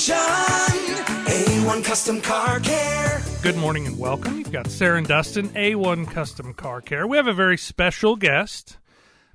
[0.00, 0.16] Station.
[1.26, 3.20] A1 Custom Car Care.
[3.42, 4.38] Good morning and welcome.
[4.38, 7.06] You've got Sarah and Dustin, A1 Custom Car Care.
[7.06, 8.78] We have a very special guest.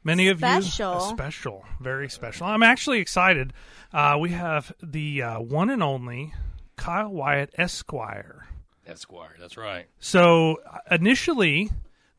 [0.03, 0.95] Many of Special.
[0.95, 2.47] you special, very special.
[2.47, 3.53] I'm actually excited.
[3.93, 6.33] Uh, we have the uh, one and only
[6.77, 8.47] Kyle Wyatt Esquire.
[8.87, 9.35] Esquire.
[9.39, 9.85] That's right.
[9.99, 11.69] So uh, initially,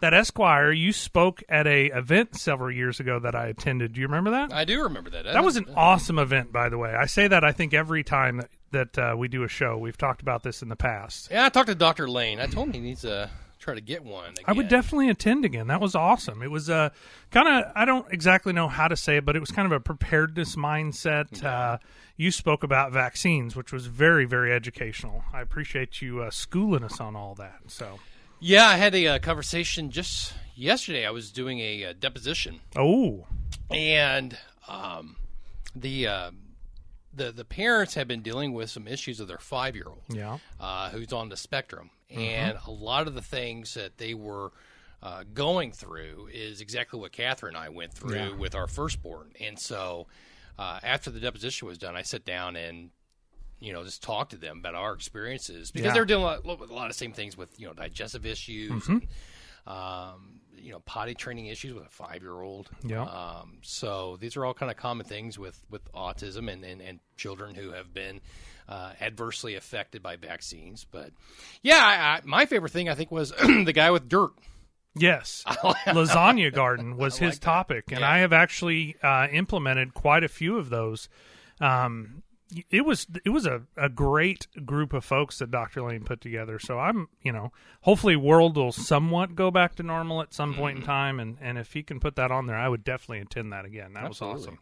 [0.00, 3.94] that Esquire, you spoke at a event several years ago that I attended.
[3.94, 4.52] Do you remember that?
[4.52, 5.24] I do remember that.
[5.24, 6.94] That was an awesome event, by the way.
[6.94, 9.78] I say that I think every time that, that uh, we do a show.
[9.78, 11.28] We've talked about this in the past.
[11.30, 12.40] Yeah, I talked to Doctor Lane.
[12.40, 14.34] I told him he needs to try to get one.
[14.44, 15.66] I would definitely attend again.
[15.68, 16.42] That was awesome.
[16.42, 16.90] It was uh,
[17.30, 19.72] kind of, I don't exactly know how to say it, but it was kind of
[19.72, 21.42] a preparedness mindset.
[21.42, 21.78] Uh,
[22.16, 25.24] you spoke about vaccines, which was very, very educational.
[25.32, 27.58] I appreciate you uh, schooling us on all that.
[27.66, 27.98] So,
[28.40, 31.06] Yeah, I had a uh, conversation just yesterday.
[31.06, 33.26] I was doing a uh, deposition, oh,
[33.70, 34.36] and
[34.68, 35.16] um,
[35.74, 36.30] the uh,
[37.14, 40.02] the the parents have been dealing with some issues of their five year old.
[40.08, 40.38] yeah.
[40.60, 42.20] uh, who's on the spectrum, Mm-hmm.
[42.20, 44.52] and a lot of the things that they were
[45.02, 48.34] uh, going through is exactly what Catherine and I went through Yeah.
[48.36, 49.32] with our firstborn.
[49.40, 50.06] And so,
[50.58, 52.90] uh, after the deposition was done, I sat down and
[53.60, 55.92] you know just talk to them about our experiences because Yeah.
[55.94, 58.70] they're dealing a lot, with a lot of same things with you know digestive issues.
[58.84, 58.92] Mm-hmm.
[58.92, 59.06] And,
[59.66, 62.70] um, you know, potty training issues with a five-year-old.
[62.84, 63.02] Yeah.
[63.02, 67.00] Um, so these are all kind of common things with with autism and and, and
[67.16, 68.20] children who have been
[68.68, 70.86] uh, adversely affected by vaccines.
[70.90, 71.10] But
[71.62, 74.32] yeah, I, I, my favorite thing I think was the guy with dirt.
[74.98, 77.44] Yes, lasagna garden was his that.
[77.44, 78.10] topic, and Yeah.
[78.10, 81.08] I have actually uh, implemented quite a few of those.
[81.60, 82.22] Um,
[82.70, 85.82] it was it was a, a great group of folks that Dr.
[85.82, 86.58] Lane put together.
[86.58, 87.52] So I'm you know
[87.82, 90.90] hopefully world will somewhat go back to normal at some point in Mm-hmm.
[90.90, 93.64] time, and and if he can put that on there, I would definitely attend that
[93.64, 93.92] again.
[93.94, 94.34] That Absolutely.
[94.38, 94.58] was awesome.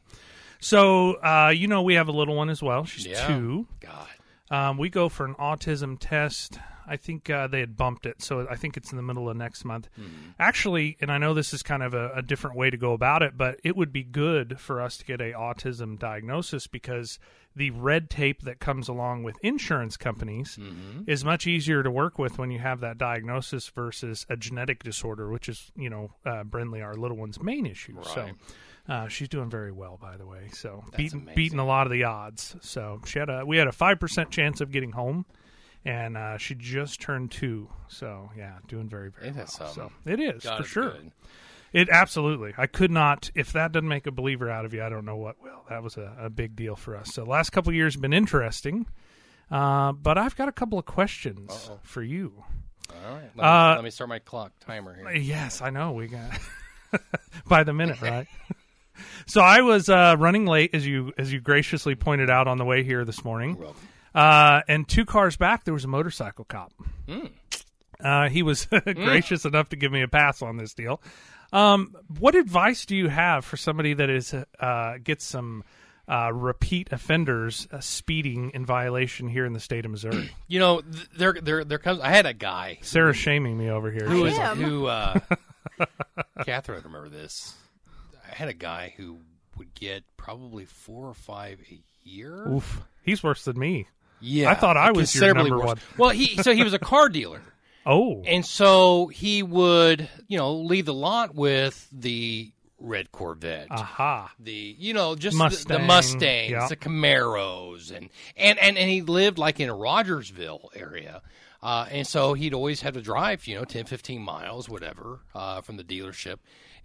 [0.61, 2.85] So uh, you know we have a little one as well.
[2.85, 3.27] She's Yeah.
[3.27, 3.67] two.
[3.81, 4.09] God,
[4.51, 6.59] Um, we go for an autism test.
[6.87, 9.37] I think uh, they had bumped it, so I think it's in the middle of
[9.39, 9.89] next month.
[10.39, 13.23] Actually, and I know this is kind of a, a different way to go about
[13.23, 17.19] it, but it would be good for us to get a autism diagnosis because
[17.57, 20.59] the red tape that comes along with insurance companies
[21.07, 25.31] is much easier to work with when you have that diagnosis versus a genetic disorder,
[25.31, 27.95] which is you know uh, Brindley, our little one's main issue.
[28.05, 28.27] So.
[28.89, 30.49] Uh, she's doing very well, by the way.
[30.53, 32.55] So beating beating a lot of the odds.
[32.61, 35.25] So she had a we had a five percent chance of getting home,
[35.85, 37.69] and uh, she just turned two.
[37.89, 39.47] So yeah, doing very very Ain't well.
[39.47, 40.91] So it is God for sure.
[40.93, 41.13] good.
[41.73, 42.55] It absolutely.
[42.57, 43.31] I could not.
[43.35, 45.65] If that doesn't make a believer out of you, I don't know what will.
[45.71, 47.13] That was a, a big deal for us.
[47.15, 48.87] So last couple of years have been interesting.
[49.51, 51.81] Uh, but I've got a couple of questions Uh-oh.
[51.83, 52.45] for you.
[52.91, 55.11] All right, let me, Uh, let me start my clock timer here.
[55.13, 55.93] Yes, I know.
[55.93, 56.31] We got
[57.47, 58.27] by the minute, right?
[59.27, 62.65] so I was uh, running late, as you as you graciously pointed out on the
[62.65, 63.63] way here this morning.
[64.15, 66.73] Uh, and two cars back, there was a motorcycle cop.
[67.09, 67.27] Hmm.
[68.01, 71.01] Uh, he was gracious enough to give me a pass on this deal.
[71.53, 75.63] Um, what advice do you have for somebody that is uh, gets some
[76.09, 80.31] uh, repeat offenders uh, speeding in violation here in the state of Missouri?
[80.49, 82.01] You know, th- there, there, there comes.
[82.01, 84.07] I had a guy Sarah shaming me over here.
[84.07, 84.57] who I is am.
[84.59, 84.87] who.
[84.87, 85.19] Uh,
[86.45, 87.55] Catherine, remember this.
[88.31, 89.19] I had a guy who
[89.57, 92.49] would get probably four or five a year.
[92.49, 93.89] Oof, he's worse than me.
[94.21, 95.67] Yeah, I thought I was your number worse.
[95.67, 95.79] one.
[95.99, 97.43] Well, he so he was a car dealer,
[97.87, 103.69] Oh, and so he would you know leave the lot with the red Corvette.
[103.71, 104.33] aha.
[104.39, 106.69] the you know just Mustang, the, the Mustangs, yeah.
[106.69, 111.21] the Camaros, and, and and and he lived like in a Rogersville area,
[111.63, 115.61] uh, and so he'd always have to drive you know 10, 15 miles, whatever, uh,
[115.61, 116.37] from the dealership,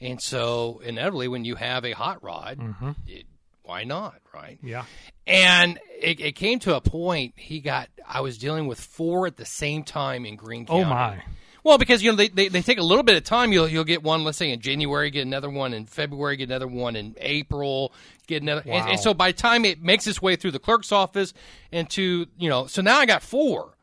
[0.01, 2.91] and so inevitably when you have a hot rod, Mm-hmm.
[3.07, 3.25] it,
[3.63, 4.57] why not, right?
[4.63, 4.85] Yeah.
[5.27, 9.37] And it, it came to a point he got I was dealing with four at
[9.37, 11.21] the same time in Greene Oh my.
[11.63, 13.51] Well, because you know they, they, they take a little bit of time.
[13.51, 16.67] You'll you'll get one, let's say in January, get another one in February, get another
[16.67, 17.91] one in April,
[18.27, 18.61] get another.
[18.61, 18.87] And, Wow.
[18.91, 21.33] and so by the time it makes its way through the clerk's office
[21.71, 23.75] and to you know, so now I got four,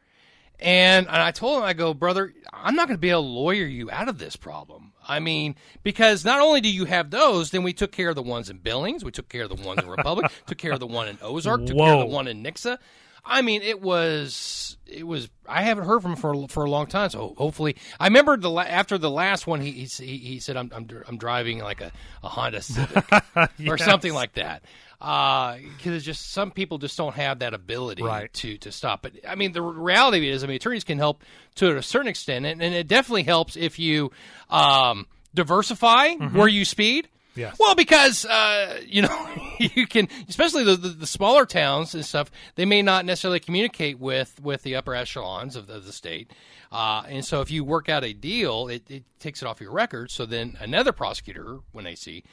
[0.59, 3.29] and, and I told him I go, brother, I'm not going to be able to
[3.29, 4.93] lawyer you out of this problem.
[5.07, 8.23] I mean, because not only do you have those, then we took care of the
[8.23, 10.87] ones in Billings, we took care of the ones in Republic, took care of the
[10.87, 12.79] one in Ozark, took care of the one in Nixa.
[13.27, 15.29] I mean, it was it was.
[15.49, 17.11] I haven't heard from him for for a long time.
[17.11, 20.71] So hopefully, I remember the la- after the last one, he he, he said, "I'm
[20.75, 21.91] I'm, I'm driving like a,
[22.23, 23.05] a Honda Civic
[23.37, 23.85] or Yes.
[23.85, 24.63] something like that."
[24.99, 28.33] Because it's just some people just don't have that ability Right.
[28.35, 29.03] to to stop.
[29.03, 31.23] But I mean, the reality is, I mean, attorneys can help
[31.57, 34.11] to a certain extent, and, and it definitely helps if you
[34.51, 36.37] um, diversify Mm-hmm.
[36.39, 37.09] where you speed.
[37.59, 39.29] Well, because uh, you know
[39.59, 42.31] you can, especially the, the the smaller towns and stuff.
[42.55, 46.33] They may not necessarily communicate with with the upper echelons of the, of the state,
[46.73, 49.73] uh, and so if you work out a deal, it, it takes it off your
[49.73, 50.11] record.
[50.11, 52.25] So then another prosecutor, when they see,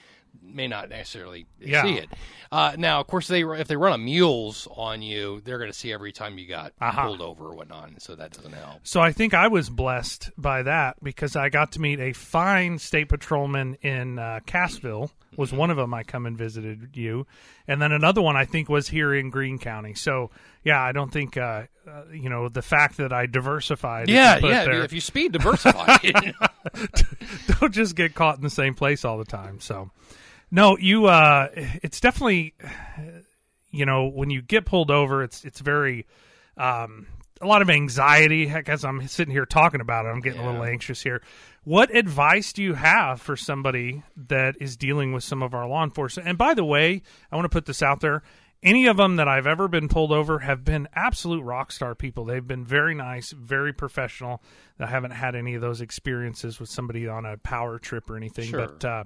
[0.42, 1.84] may not necessarily Yeah.
[1.84, 2.10] see it.
[2.52, 5.78] Uh, now, of course, they if they run a MULES on you, they're going to
[5.78, 7.06] see every time you got Uh-huh.
[7.08, 8.80] pulled over or whatnot, so that doesn't help.
[8.84, 12.78] So I think I was blessed by that because I got to meet a fine
[12.78, 15.10] state patrolman in uh, Cassville.
[15.36, 17.26] Was one of them I come and visited you,
[17.68, 19.96] and then another one I think was here in Greene County.
[19.96, 20.30] So
[20.64, 24.10] yeah, I don't think uh, uh, you know the fact that I diversified.
[24.10, 24.64] Yeah, yeah.
[24.66, 25.98] there- If you speed, diversify.
[27.60, 29.60] don't just get caught in the same place all the time.
[29.60, 29.90] So,
[30.54, 31.08] no, you.
[31.08, 32.54] Uh, it's definitely,
[33.72, 36.06] you know, when you get pulled over, it's it's very,
[36.58, 37.08] um,
[37.42, 38.46] a lot of anxiety.
[38.46, 41.24] Heck, as I'm sitting here talking about it, I'm getting a little anxious here.
[41.64, 45.84] What advice do you have for somebody that is dealing with some of our law
[45.84, 46.30] enforcement?
[46.30, 47.02] And by the way,
[47.32, 48.22] I want to put this out there.
[48.62, 52.26] Any of them that I've ever been pulled over have been absolute rock star people.
[52.26, 54.42] They've been very nice, very professional.
[54.80, 58.46] I haven't had any of those experiences with somebody on a power trip or anything.
[58.46, 58.68] Sure.
[58.68, 59.04] But uh,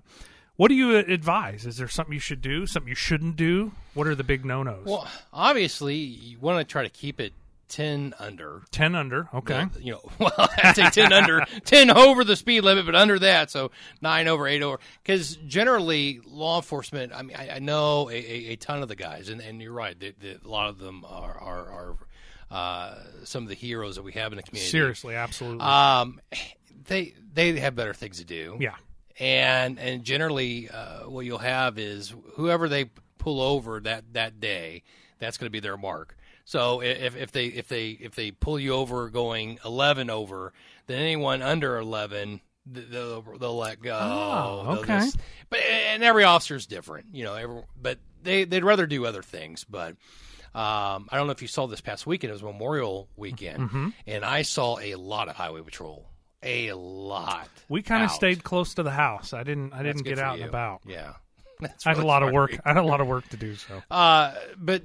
[0.57, 1.65] what do you advise?
[1.65, 2.65] Is there something you should do?
[2.67, 3.71] Something you shouldn't do?
[3.93, 4.85] What are the big no nos?
[4.85, 7.33] well, obviously, you want to try to keep it
[7.69, 8.63] ten under.
[8.71, 9.27] Ten under.
[9.33, 9.65] Okay.
[9.79, 13.51] You know, well, I say ten under, ten over the speed limit, but under that,
[13.51, 13.71] so
[14.01, 14.79] nine over, eight over.
[15.03, 17.13] Because generally, law enforcement.
[17.13, 19.73] I mean, I, I know a, a, a ton of the guys, and, and you're
[19.73, 19.99] right.
[19.99, 21.97] That that a lot of them are are, are
[22.49, 22.95] uh,
[23.25, 24.71] some of the heroes that we have in the community.
[24.71, 25.61] Seriously, absolutely.
[25.61, 26.19] Um,
[26.85, 28.57] they they have better things to do.
[28.59, 28.75] yeah.
[29.19, 32.85] And and generally uh, what you'll have is whoever they
[33.17, 34.83] pull over that that day
[35.19, 36.15] that's going to be their mark
[36.45, 40.53] so if, if they if they if they pull you over going 11 over
[40.85, 44.99] then anyone under eleven they'll, they'll let go Oh, okay.
[44.99, 45.17] just-
[45.49, 49.63] but and every officer's different you know every, but they they'd rather do other things
[49.63, 49.95] but
[50.55, 52.31] um, I don't know if you saw this past weekend.
[52.31, 53.89] It was Memorial Weekend, Mm-hmm.
[54.07, 56.07] and I saw a lot of highway patrol.
[56.43, 57.49] A lot.
[57.67, 59.33] We kind of stayed close to the house.
[59.33, 59.73] I didn't.
[59.73, 60.81] I didn't get out and about.
[60.85, 61.13] Yeah.
[61.59, 62.55] That's I had a lot of work.
[62.65, 63.55] I had a lot of work to do.
[63.55, 64.83] So Uh, but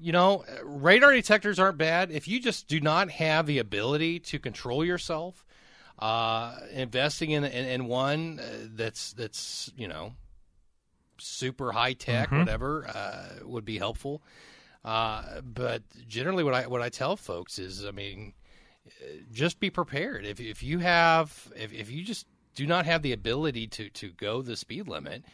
[0.00, 4.38] you know, radar detectors aren't bad if you just do not have the ability to
[4.38, 5.44] control yourself.
[5.98, 10.14] Uh, investing in, in in one uh, that's that's you know
[11.18, 12.38] super high tech, Mm-hmm.
[12.40, 14.22] whatever, uh, would be helpful.
[14.84, 18.32] Uh, but generally, what I what I tell folks is, I mean,
[19.32, 20.24] just be prepared.
[20.26, 24.10] If if you have if if you just do not have the ability to to
[24.12, 25.24] go the speed limit,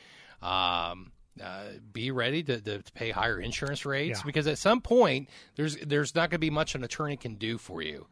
[0.43, 1.13] um,
[1.43, 4.27] uh, be ready to, to, to pay higher insurance rates Yeah.
[4.27, 7.59] because at some point there's there's not going to be much an attorney can do
[7.59, 8.07] for you.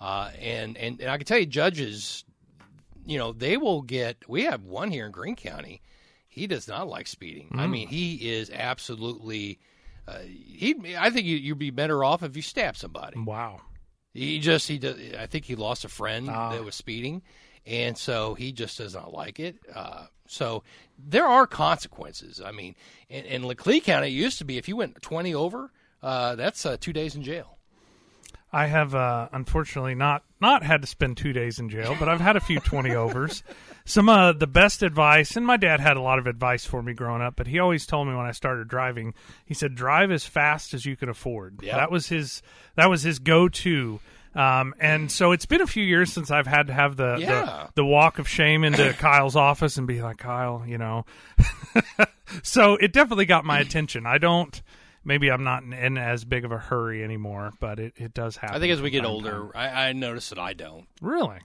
[0.00, 2.24] Uh, and, and and I can tell you, judges,
[3.06, 4.28] you know, they will get.
[4.28, 5.82] We have one here in Greene County.
[6.28, 7.48] He does not like speeding.
[7.54, 9.60] I mean, he is absolutely.
[10.08, 13.18] Uh, he, I think you, you'd be better off if you stab somebody.
[13.20, 13.60] wow.
[14.14, 14.96] He just he does.
[15.18, 16.52] I think he lost a friend Ah.
[16.52, 17.20] that was speeding,
[17.66, 19.56] and so he just does not like it.
[19.74, 20.62] Uh, so
[20.98, 22.40] there are consequences.
[22.40, 22.76] I mean,
[23.10, 25.72] in, in Laclede County, it used to be if you went twenty over,
[26.02, 27.58] uh, that's uh, two days in jail.
[28.52, 32.20] I have uh, unfortunately not not had to spend two days in jail, but I've
[32.20, 33.42] had a few twenty overs.
[33.84, 36.94] Some uh, the best advice, and my dad had a lot of advice for me
[36.94, 39.12] growing up, but he always told me when I started driving,
[39.44, 41.76] he said, "Drive as fast as you can afford." Yeah.
[41.76, 42.42] That was his
[42.76, 43.98] that was his go to.
[44.34, 47.66] Um, and so it's been a few years since I've had to have the Yeah.
[47.66, 51.04] the, the walk of shame into Kyle's office and be like, Kyle, you know.
[52.42, 54.06] so it definitely got my attention.
[54.06, 54.60] I don't.
[55.06, 58.36] Maybe I'm not in, in as big of a hurry anymore, but it, it does
[58.36, 58.56] happen.
[58.56, 61.38] I think as we get older, I, I notice that I don't really.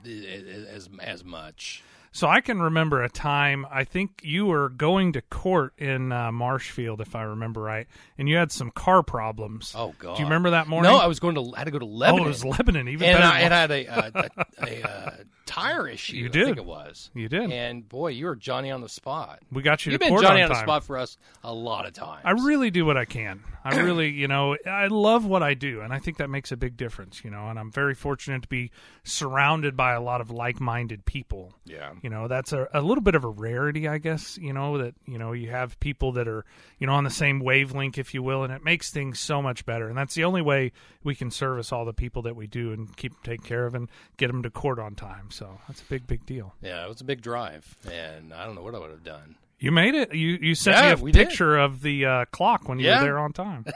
[0.74, 1.82] as as much.
[2.12, 3.66] So I can remember a time.
[3.70, 7.86] I think you were going to court in uh, Marshfield, if I remember right,
[8.18, 9.74] and you had some car problems.
[9.76, 10.16] Oh God!
[10.16, 10.90] Do you remember that morning?
[10.90, 11.52] No, I was going to.
[11.54, 12.22] I had to go to Lebanon.
[12.22, 12.88] oh, it was Lebanon.
[12.88, 13.26] Even and better.
[13.32, 15.10] I, I had a, a, a, a, uh
[15.50, 16.16] tire issue.
[16.16, 16.44] You I did.
[16.44, 17.10] think it was.
[17.12, 17.50] You did.
[17.50, 19.40] And boy, you were Johnny on the spot.
[19.50, 21.52] we got you You've to been court Johnny on on the spot for us a
[21.52, 22.22] lot of times.
[22.24, 23.42] I really do what I can.
[23.62, 26.56] I really, you know, I love what I do, and I think that makes a
[26.56, 27.48] big difference, you know.
[27.48, 28.70] And I'm very fortunate to be
[29.04, 31.52] surrounded by a lot of like-minded people.
[31.66, 31.92] Yeah.
[32.00, 34.38] You know, that's a, a little bit of a rarity, I guess.
[34.38, 36.44] You know that you know you have people that are
[36.78, 39.66] you know on the same wavelength, if you will, and it makes things so much
[39.66, 39.88] better.
[39.88, 40.72] And that's the only way
[41.04, 43.74] we can service all the people that we do and keep them taken care of
[43.74, 45.30] and get them to court on time.
[45.30, 46.54] So that's a big, big deal.
[46.62, 49.36] Yeah, it was a big drive, and I don't know what I would have done.
[49.58, 50.14] You made it.
[50.14, 51.28] You you sent Yeah, me a did.
[51.28, 53.00] picture of the uh, clock when you Yeah.
[53.00, 53.66] were there on time.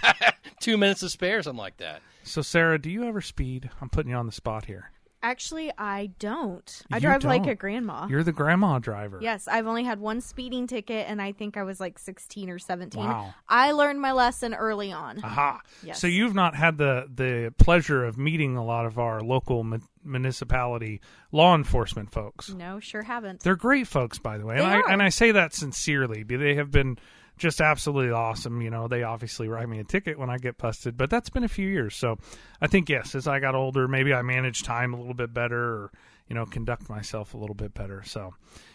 [0.60, 2.02] Two minutes to spare, something like that.
[2.22, 3.70] So, Sarah, do you ever speed?
[3.80, 4.90] I'm putting you on the spot here.
[5.22, 6.82] Actually, I don't.
[6.90, 7.52] I You drive like don't.
[7.52, 8.06] a grandma.
[8.08, 9.18] You're the grandma driver.
[9.20, 12.58] Yes, I've only had one speeding ticket, and I think I was like 16 or
[12.58, 13.04] 17.
[13.04, 13.34] Wow.
[13.48, 15.20] I learned my lesson early on.
[15.22, 15.60] Aha.
[15.82, 16.00] Yes.
[16.00, 19.78] So you've not had the the pleasure of meeting a lot of our local mu-
[20.02, 21.00] municipality
[21.32, 22.50] law enforcement folks.
[22.50, 23.40] No, sure haven't.
[23.40, 24.90] They're great folks, by the way, They and I are.
[24.90, 26.22] and I say that sincerely.
[26.22, 26.98] They have been
[27.40, 28.60] just absolutely awesome.
[28.62, 31.42] You know, they obviously write me a ticket when I get busted, but that's been
[31.42, 31.96] a few years.
[31.96, 32.18] So
[32.60, 35.58] I think yes, as I got older, maybe I managed time a little bit better,
[35.58, 35.92] or
[36.28, 38.02] you know, conduct myself a little bit better.
[38.04, 38.34] So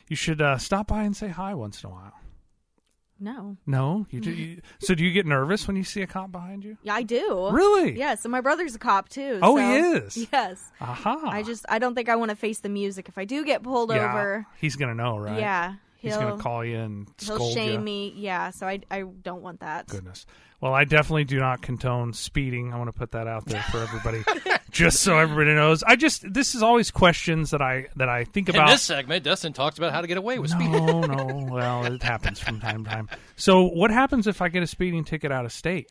[0.09, 2.13] you should uh, stop by and say hi once in a while.
[3.17, 3.55] No.
[3.65, 6.65] No, you, do, you so do you get nervous when you see a cop behind
[6.65, 6.77] you?
[6.83, 7.49] Yeah, I do.
[7.49, 7.97] Really?
[7.97, 9.39] Yes, and my brother's a cop too.
[9.41, 10.27] Oh, so- he is?
[10.33, 10.71] Yes.
[10.81, 11.21] Aha.
[11.23, 13.07] I just I don't think I want to face the music.
[13.07, 15.39] If I do get pulled yeah, over, He's gonna know, right?
[15.39, 17.79] yeah, He's he'll gonna call you and he'll shame you.
[17.79, 18.13] me.
[18.15, 19.87] Yeah, so I I don't want that.
[19.87, 20.25] Goodness.
[20.61, 22.73] Well, I definitely do not condone speeding.
[22.73, 24.23] I want to put that out there for everybody,
[24.71, 25.83] just so everybody knows.
[25.83, 28.69] I just this is always questions that I that I think In about.
[28.69, 30.71] this segment, Dustin talks about how to get away with speeding.
[30.71, 31.47] no, no.
[31.51, 33.09] Well, it happens from time to time.
[33.35, 35.89] So, what happens if I get a speeding ticket out of state?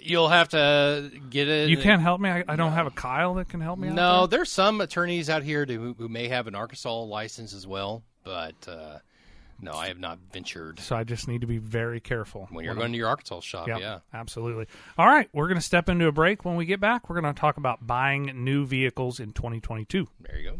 [0.00, 1.68] You'll have to get it.
[1.68, 2.30] You can't help me.
[2.30, 3.88] I, I don't have a Kyle that can help me.
[3.88, 4.38] out No, there?
[4.38, 8.54] there's some attorneys out here who, who may have an Arkansas license as well, but
[8.68, 8.98] uh,
[9.60, 10.80] no, I have not ventured.
[10.80, 13.40] So I just need to be very careful When you're I'm- going to your Arkansas
[13.40, 13.98] shop, Yep, yeah.
[14.14, 14.66] absolutely.
[14.96, 16.44] All right, we're going to step into a break.
[16.44, 20.06] When we get back, we're going to talk about buying new vehicles in 2022.
[20.20, 20.58] There you go.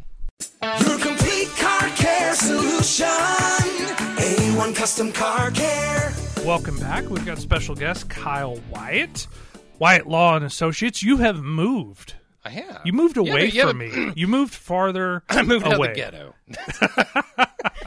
[0.62, 3.06] Your complete car care solution.
[3.06, 6.12] A1 Custom Car Care.
[6.44, 7.08] Welcome back.
[7.08, 9.26] We've got special guest Kyle Wyatt,
[9.78, 11.02] Wyatt Law and Associates.
[11.02, 12.14] You have moved.
[12.44, 12.82] I have.
[12.84, 14.12] You moved Yeah, away but- yeah, from but- me.
[14.16, 15.88] You moved farther I moved out of away.
[15.88, 16.34] the ghetto.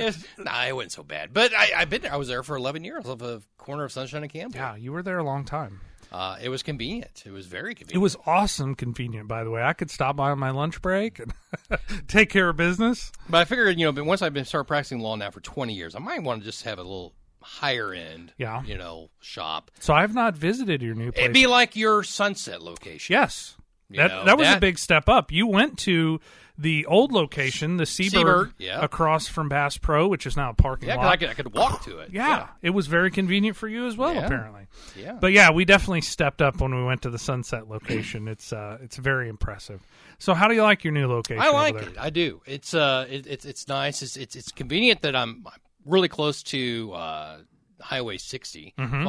[0.00, 1.32] Yes, nah, it wasn't so bad.
[1.32, 2.12] But I, I've been there.
[2.12, 4.58] I was there for 11 years off the corner of Sunshine and Campbell.
[4.58, 5.80] Yeah, you were there a long time.
[6.12, 7.22] Uh, it was convenient.
[7.24, 7.94] It was very convenient.
[7.94, 9.28] It was awesome, convenient.
[9.28, 11.32] By the way, I could stop by on my lunch break and
[12.08, 13.12] take care of business.
[13.28, 15.94] But I figured, you know, once I've been started practicing law now for 20 years,
[15.94, 18.62] I might want to just have a little higher end, Yeah.
[18.64, 19.70] you know, shop.
[19.78, 21.22] So I've not visited your new place.
[21.24, 23.12] It'd be like your Sunset location.
[23.12, 23.56] yes,
[23.88, 25.30] You that know, that was a big step up.
[25.30, 26.20] You went to
[26.60, 28.84] the old location, the Seabird, Seabird, yeah.
[28.84, 31.06] across from Bass Pro, which is now a parking Yeah, lot.
[31.06, 32.10] I could, I could walk to it.
[32.12, 34.26] yeah, it was very convenient for you as well, Yeah.
[34.26, 34.66] apparently.
[34.96, 35.18] Yeah.
[35.20, 38.28] But yeah, we definitely stepped up when we went to the Sunset location.
[38.28, 39.80] It's uh, it's very impressive.
[40.18, 41.42] So, how do you like your new location?
[41.42, 41.94] I like it.
[41.98, 42.42] I do.
[42.44, 44.02] It's uh, it, it's it's nice.
[44.02, 45.46] It's, it's it's convenient that I'm
[45.86, 47.36] really close to uh,
[47.80, 49.06] Highway 65, Mm-hmm.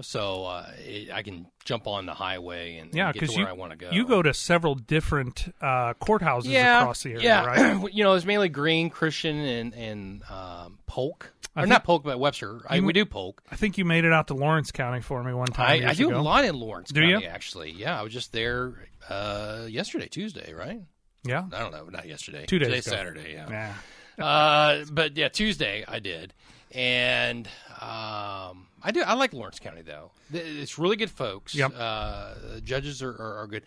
[0.00, 3.40] So uh, it, I can jump on the highway and, and Yeah, get because to
[3.40, 3.90] you where I want to go.
[3.90, 7.44] you go to several different uh, courthouses yeah, across the area, yeah.
[7.44, 7.82] right?
[7.94, 11.32] you know, it's mainly Greene, Christian, and and um, Polk.
[11.54, 12.62] I or think- not Polk, but Webster.
[12.68, 13.42] I, You- we do Polk.
[13.50, 15.84] I think you made it out to Lawrence County for me one time.
[15.84, 16.18] I, I do ago.
[16.18, 17.30] a lot in Lawrence Do County, you?
[17.30, 17.70] actually.
[17.72, 18.72] Yeah, I was just there
[19.10, 20.80] uh, yesterday, Tuesday, right?
[21.24, 22.46] Yeah, I don't know, not yesterday.
[22.46, 22.96] Two days Today's ago.
[22.96, 23.72] Saturday, yeah.
[24.18, 24.24] yeah.
[24.24, 26.32] uh, but yeah, Tuesday I did,
[26.72, 27.46] and
[27.80, 29.02] um, I do.
[29.02, 30.10] I like Lawrence County though.
[30.32, 31.54] It's really good folks.
[31.54, 31.72] Yep.
[31.76, 32.34] Uh,
[32.64, 33.62] judges are, are, are good.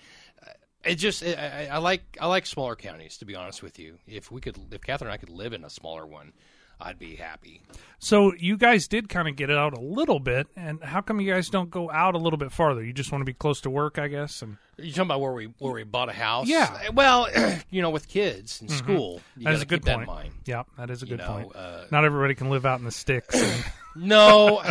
[0.46, 0.50] Uh,
[0.84, 3.98] It just I, I- I like I like smaller counties to be honest with you.
[4.08, 6.34] If we could, if Catherine and I could live in a smaller one,
[6.80, 7.62] I'd be happy.
[8.00, 11.22] So you guys did kind of get it out a little bit, and how come
[11.22, 12.84] you guys don't go out a little bit farther?
[12.84, 14.42] You just want to be close to work, I guess.
[14.42, 16.48] And You talking about where we where we bought a house?
[16.48, 16.68] Yeah.
[16.68, 16.96] Mm-hmm.
[16.96, 17.30] Well,
[17.72, 20.10] you know, with kids in school, you that is a good that point.
[20.10, 20.34] in mind.
[20.46, 21.56] Yeah, that is a good know, point.
[21.56, 23.34] uh, Not everybody can live out in the sticks.
[23.42, 23.64] and-
[23.96, 24.62] No,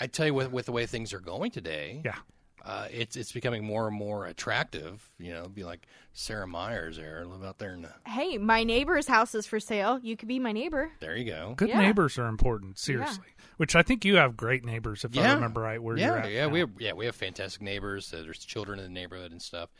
[0.00, 2.16] I tell you, with with the way things are going today, yeah,
[2.64, 5.08] uh, it's it's becoming more and more attractive.
[5.18, 7.90] You know, be like Sarah Myers there, live out there in the.
[8.06, 9.98] Hey, my neighbor's house is for sale.
[10.02, 10.90] You could be my neighbor.
[11.00, 11.54] There you go.
[11.56, 11.80] good Yeah.
[11.80, 12.78] neighbors are important.
[12.78, 13.26] Seriously,
[13.58, 15.34] which I think you have great neighbors, if I Yeah.
[15.34, 15.82] remember right.
[15.82, 16.52] Where yeah, you're at yeah, now.
[16.52, 18.12] we have yeah we have fantastic neighbors.
[18.12, 19.70] Uh, there's children in the neighborhood and stuff.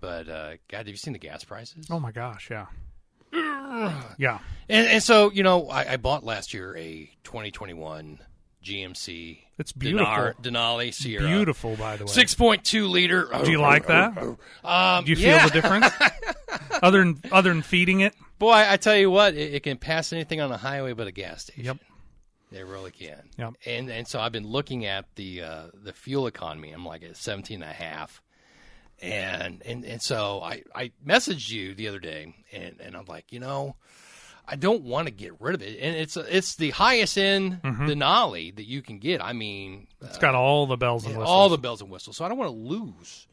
[0.00, 1.86] But uh, God, have you seen the gas prices?
[1.90, 2.66] Oh my gosh, yeah,
[4.16, 4.38] yeah.
[4.68, 8.18] And, and so you know, I, I bought last year a 2021
[8.62, 9.38] GMC.
[9.58, 10.32] It's beautiful.
[10.42, 11.26] Denali Sierra.
[11.26, 12.12] Beautiful, by the way.
[12.12, 13.28] Six point two liter.
[13.44, 14.16] Do you like that?
[14.64, 15.46] Um, Do you feel yeah.
[15.46, 15.86] the difference?
[16.82, 20.12] other than other than feeding it, Boy, I tell you what, it, it can pass
[20.12, 21.64] anything on the highway but a gas station.
[21.64, 21.78] Yep.
[22.50, 23.22] They really can.
[23.36, 23.54] Yep.
[23.66, 26.70] And and so I've been looking at the uh, the fuel economy.
[26.70, 28.22] I'm like at 17 and a half.
[29.00, 33.32] And and and so I I messaged you the other day and and I'm like,
[33.32, 33.76] you know,
[34.50, 35.78] I don't want to get rid of it.
[35.80, 39.22] And it's it's the highest end Denali that you can get.
[39.22, 41.28] I mean, it's got all the bells and whistles.
[41.28, 42.16] all the bells and whistles.
[42.16, 43.26] So I don't want to lose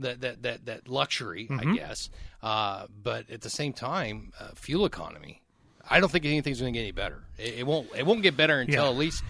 [0.00, 1.70] that that that that luxury, Mm-hmm.
[1.72, 2.08] I guess.
[2.42, 5.42] Uh, but at the same time, uh, fuel economy.
[5.88, 7.24] I don't think anything's going to get any better.
[7.38, 7.88] It, it won't.
[7.94, 8.90] It won't get better until Yeah.
[8.90, 9.22] at least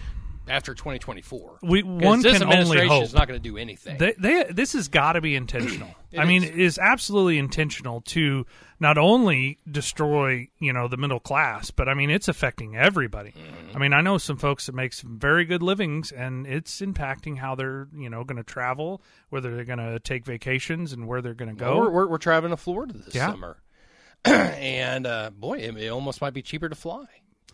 [0.47, 1.59] after 2024.
[1.63, 3.03] We- one this can only administration hope.
[3.03, 3.97] is not going to do anything.
[3.97, 5.89] They, they, this has got to be intentional.
[6.17, 6.49] I mean, is.
[6.51, 8.45] it is absolutely intentional to
[8.79, 13.31] not only destroy, you know, the middle class, but I mean, it's affecting everybody.
[13.31, 13.75] Mm-hmm.
[13.75, 17.37] I mean, I know some folks that make some very good livings, and it's impacting
[17.37, 21.21] how they're, you know, going to travel, whether they're going to take vacations, and where
[21.21, 21.77] they're going to go.
[21.79, 23.31] We're, we're, we're traveling to Florida this Yeah.
[23.31, 23.57] summer,
[24.25, 27.05] and uh, boy, it, it almost might be cheaper to fly.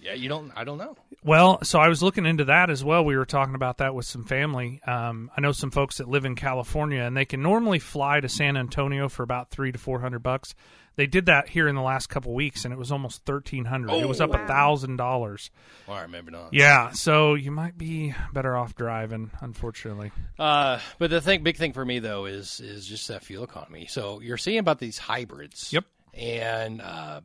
[0.01, 0.51] Yeah, you don't.
[0.55, 0.96] I don't know.
[1.24, 3.05] Well, so I was looking into that as well.
[3.05, 4.81] We were talking about that with some family.
[4.88, 8.27] Um, I know some folks that live in California, and they can normally fly to
[8.27, 10.55] San Antonio for about three to four hundred bucks.
[10.96, 13.93] They did that here in the last couple weeks, and it was almost thirteen hundred.
[13.93, 15.51] it was up a thousand dollars.
[15.88, 16.53] All right, maybe not.
[16.53, 20.12] Yeah, so you might be better off driving, unfortunately.
[20.39, 23.86] Uh, but the thing, big thing for me though, is is just that fuel economy.
[23.88, 25.72] So you're seeing about these hybrids.
[25.72, 25.86] Yep.
[26.13, 27.22] And uh,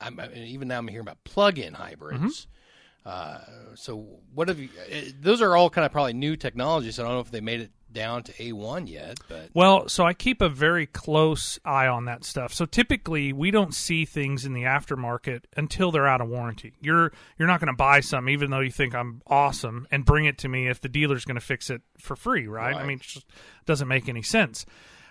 [0.00, 2.20] I'm, I- even now I'm hearing about plug-in hybrids.
[2.20, 3.08] Mm-hmm.
[3.08, 3.38] Uh,
[3.74, 4.68] so what have you?
[4.78, 6.98] uh those are all kind of probably new technologies.
[6.98, 10.12] I don't know if they made it down to A1 yet, but Well, so I
[10.12, 12.52] keep a very close eye on that stuff.
[12.52, 16.74] So typically, we don't see things in the aftermarket until they're out of warranty.
[16.82, 20.26] You're you're not going to buy some, even though you think I'm awesome, and bring
[20.26, 22.76] it to me if the dealer's going to fix it for free, right?
[22.76, 23.26] I mean, it just
[23.64, 24.66] doesn't make any sense.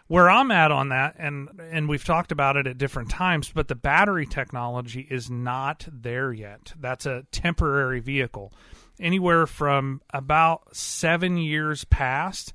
[0.07, 3.67] Where I'm at on that, and and we've talked about it at different times, but
[3.67, 6.73] the battery technology is not there yet.
[6.79, 8.53] That's a temporary vehicle.
[8.99, 12.53] Anywhere from about seven years past,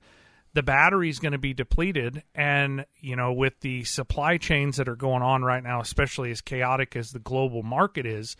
[0.54, 4.88] the battery is going to be depleted and you know with the supply chains that
[4.88, 8.37] are going on right now especially as chaotic as the global market is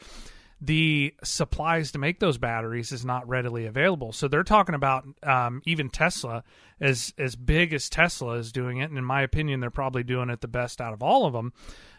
[0.65, 4.13] the supplies to make those batteries is not readily available.
[4.13, 6.45] So they're talking about um, even tesla
[6.81, 10.31] as as big as tesla is doing it and in my opinion they're probably doing
[10.31, 11.53] it the best out of all of them.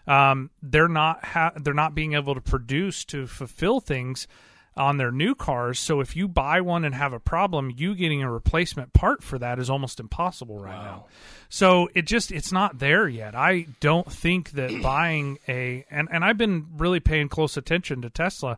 [0.08, 4.28] Um, they're not ha- they're not being able to produce to fulfill things
[4.76, 5.80] on their new cars.
[5.80, 9.38] So if you buy one and have a problem, you getting a replacement part for
[9.40, 11.06] that is almost impossible right now.
[11.50, 13.36] So it just it's not there yet.
[13.36, 18.10] I don't think that buying a and and I've been really paying close attention to
[18.10, 18.58] Tesla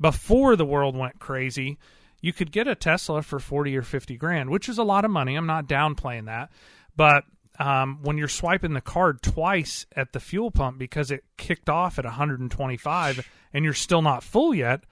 [0.00, 1.78] before the world went crazy.
[2.20, 5.10] You could get a Tesla for 40 or 50 grand, which is a lot of
[5.10, 5.34] money.
[5.34, 6.50] I'm not downplaying that.
[6.96, 7.24] But
[7.58, 11.98] um, when you're swiping the card twice at the fuel pump because it kicked off
[11.98, 14.84] at 125 and you're still not full yet,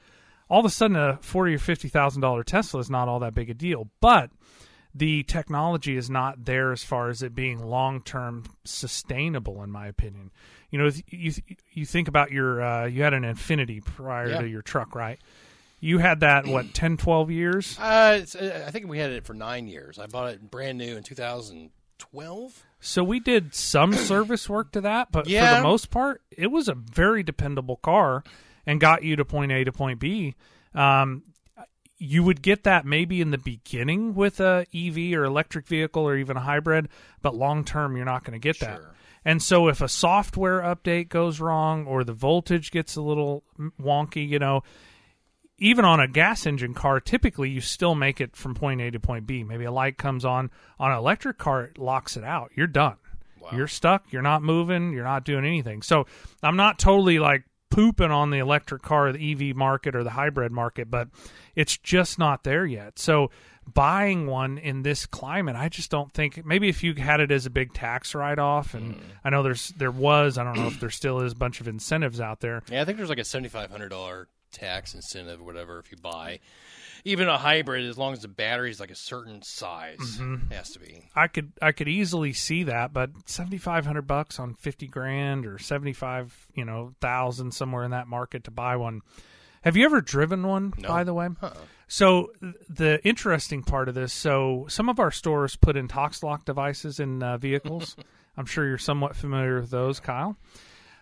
[0.50, 3.34] all of a sudden a forty or fifty thousand dollar Tesla is not all that
[3.34, 3.88] big a deal.
[4.00, 4.30] But
[4.94, 9.86] the technology is not there as far as it being long term sustainable, in my
[9.86, 10.30] opinion.
[10.70, 11.32] You know, you
[11.72, 14.40] you think about your uh, you had an Infiniti prior Yeah.
[14.42, 15.18] to your truck, right?
[15.78, 17.78] You had that what 10, 12 years.
[17.78, 17.82] uh,
[18.38, 19.98] uh, I think we had it for nine years.
[19.98, 22.64] I bought it brand new in 2012.
[22.80, 26.68] So we did some service work to that, but for the most part, it was
[26.68, 28.22] a very dependable car
[28.66, 30.34] and got you to point A to point B.
[30.74, 31.22] Um,
[31.98, 36.16] you would get that maybe in the beginning with a EV or electric vehicle or
[36.16, 36.88] even a hybrid,
[37.20, 38.80] but long term you're not going to get that.
[39.24, 43.44] And so if a software update goes wrong or the voltage gets a little
[43.78, 44.62] wonky, you know,
[45.58, 48.98] even on a gas engine car, typically you still make it from point A to
[48.98, 49.44] point B.
[49.44, 50.50] Maybe a light comes on.
[50.78, 52.50] On an electric car, it locks it out.
[52.54, 52.96] You're done.
[53.52, 54.12] You're stuck.
[54.12, 54.92] You're not moving.
[54.92, 55.82] You're not doing anything.
[55.82, 56.06] So
[56.42, 60.52] I'm not totally like pooping on the electric car, the EV market, or the hybrid
[60.52, 61.08] market, but
[61.54, 62.98] it's just not there yet.
[62.98, 63.30] So
[63.66, 66.44] buying one in this climate, I just don't think.
[66.44, 69.00] Maybe if you had it as a big tax write off, and hmm.
[69.24, 71.68] I know there's there was, I don't know if there still is a bunch of
[71.68, 72.62] incentives out there.
[72.70, 75.98] Yeah, I think there's like a seventy-five hundred dollar tax incentive, or whatever, if you
[75.98, 76.40] buy
[77.04, 80.52] even a hybrid, as long as the battery is like a certain size, Mm-hmm.
[80.52, 81.08] has to be.
[81.14, 85.46] I could I could easily see that, but seventy five hundred bucks on fifty grand
[85.46, 89.00] or seventy five you know thousand somewhere in that market to buy one.
[89.62, 90.72] Have you ever driven one?
[90.78, 90.88] No.
[90.88, 91.52] By the way, Uh-uh.
[91.86, 92.32] so
[92.70, 96.98] the interesting part of this, so some of our stores put in Tox lock devices
[96.98, 97.94] in uh, vehicles.
[98.38, 100.36] I'm sure you're somewhat familiar with those, Kyle.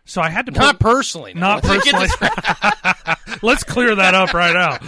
[0.06, 1.34] So I had to put, Not personally.
[1.34, 1.40] no.
[1.40, 2.08] not personally.
[3.42, 4.78] Let's clear that up right now.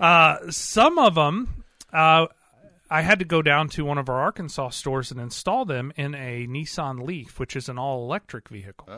[0.00, 2.26] Uh, some of them, uh,
[2.90, 6.14] I had to go down to one of our Arkansas stores and install them in
[6.14, 8.88] a Nissan Leaf, which is an all-electric vehicle.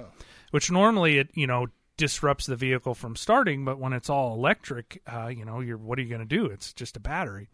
[0.50, 5.02] Which normally it you know disrupts the vehicle from starting, but when it's all electric,
[5.10, 6.46] uh, you know, you're what are you going to do?
[6.46, 7.48] It's just a battery.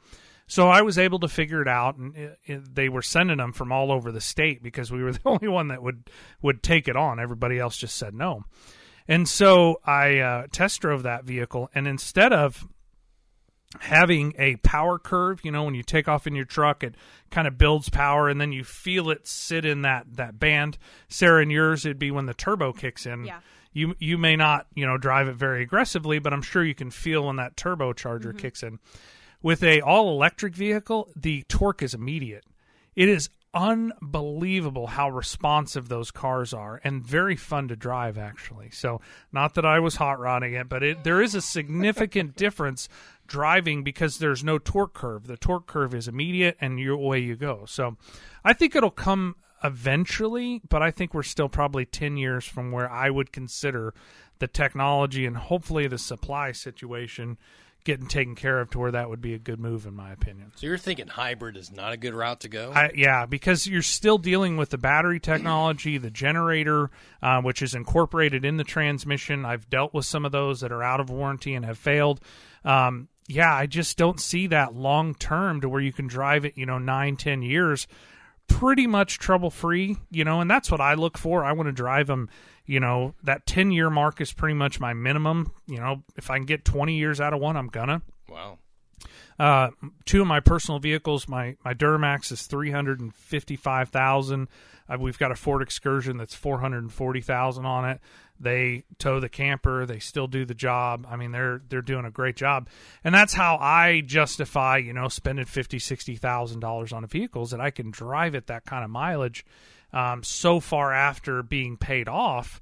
[0.46, 3.52] So I was able to figure it out, and it, it, they were sending them
[3.52, 6.10] from all over the state because we were the only one that would
[6.42, 7.20] would take it on.
[7.20, 8.44] Everybody else just said no.
[9.08, 12.66] And so I uh, test drove that vehicle, and instead of
[13.80, 16.94] having a power curve, you know, when you take off in your truck, it
[17.30, 20.78] kind of builds power, and then you feel it sit in that that band.
[21.08, 23.24] Sarah, in yours, it'd be when the turbo kicks in.
[23.24, 23.40] Yeah.
[23.72, 26.90] You you may not you know drive it very aggressively, but I'm sure you can
[26.90, 28.38] feel when that turbocharger mm-hmm.
[28.38, 28.78] kicks in.
[29.42, 32.44] with a all electric vehicle, the torque is immediate.
[32.94, 38.70] It is unbelievable how responsive those cars are and very fun to drive actually.
[38.70, 39.00] So,
[39.32, 42.88] not that I was hot rodding it, but it, there is a significant difference
[43.26, 45.26] driving because there's no torque curve.
[45.26, 47.64] The torque curve is immediate and you away you go.
[47.66, 47.96] So,
[48.44, 52.90] I think it'll come eventually, but I think we're still probably 10 years from where
[52.90, 53.94] I would consider
[54.38, 57.38] the technology and hopefully the supply situation
[57.84, 60.52] getting taken care of to where that would be a good move in my opinion.
[60.54, 62.72] So you're thinking hybrid is not a good route to go?
[62.72, 66.90] I, yeah, because you're still dealing with the battery technology, the generator,
[67.22, 69.44] uh, which is incorporated in the transmission.
[69.44, 72.20] I've dealt with some of those that are out of warranty and have failed.
[72.64, 76.56] Um, yeah, I just don't see that long term to where you can drive it,
[76.56, 77.86] you know, nine, ten years
[78.48, 81.44] pretty much trouble free, you know, and that's what I look for.
[81.44, 82.28] I want to drive them,
[82.66, 85.52] you know, that 10 year mark is pretty much my minimum.
[85.66, 88.02] You know, if I can get 20 years out of one, I'm gonna.
[88.28, 88.58] wow.
[89.42, 89.70] Uh,
[90.04, 94.46] two of my personal vehicles, my my Duramax is three hundred and fifty five thousand.
[94.88, 98.00] Uh, we've got a Ford Excursion that's four hundred and forty thousand on it.
[98.38, 99.84] They tow the camper.
[99.84, 101.08] They still do the job.
[101.10, 102.68] I mean, they're they're doing a great job,
[103.02, 107.44] and that's how I justify you know spending fifty sixty thousand dollars on a vehicle
[107.46, 109.44] that I can drive it that kind of mileage
[109.92, 112.60] um, so far after being paid off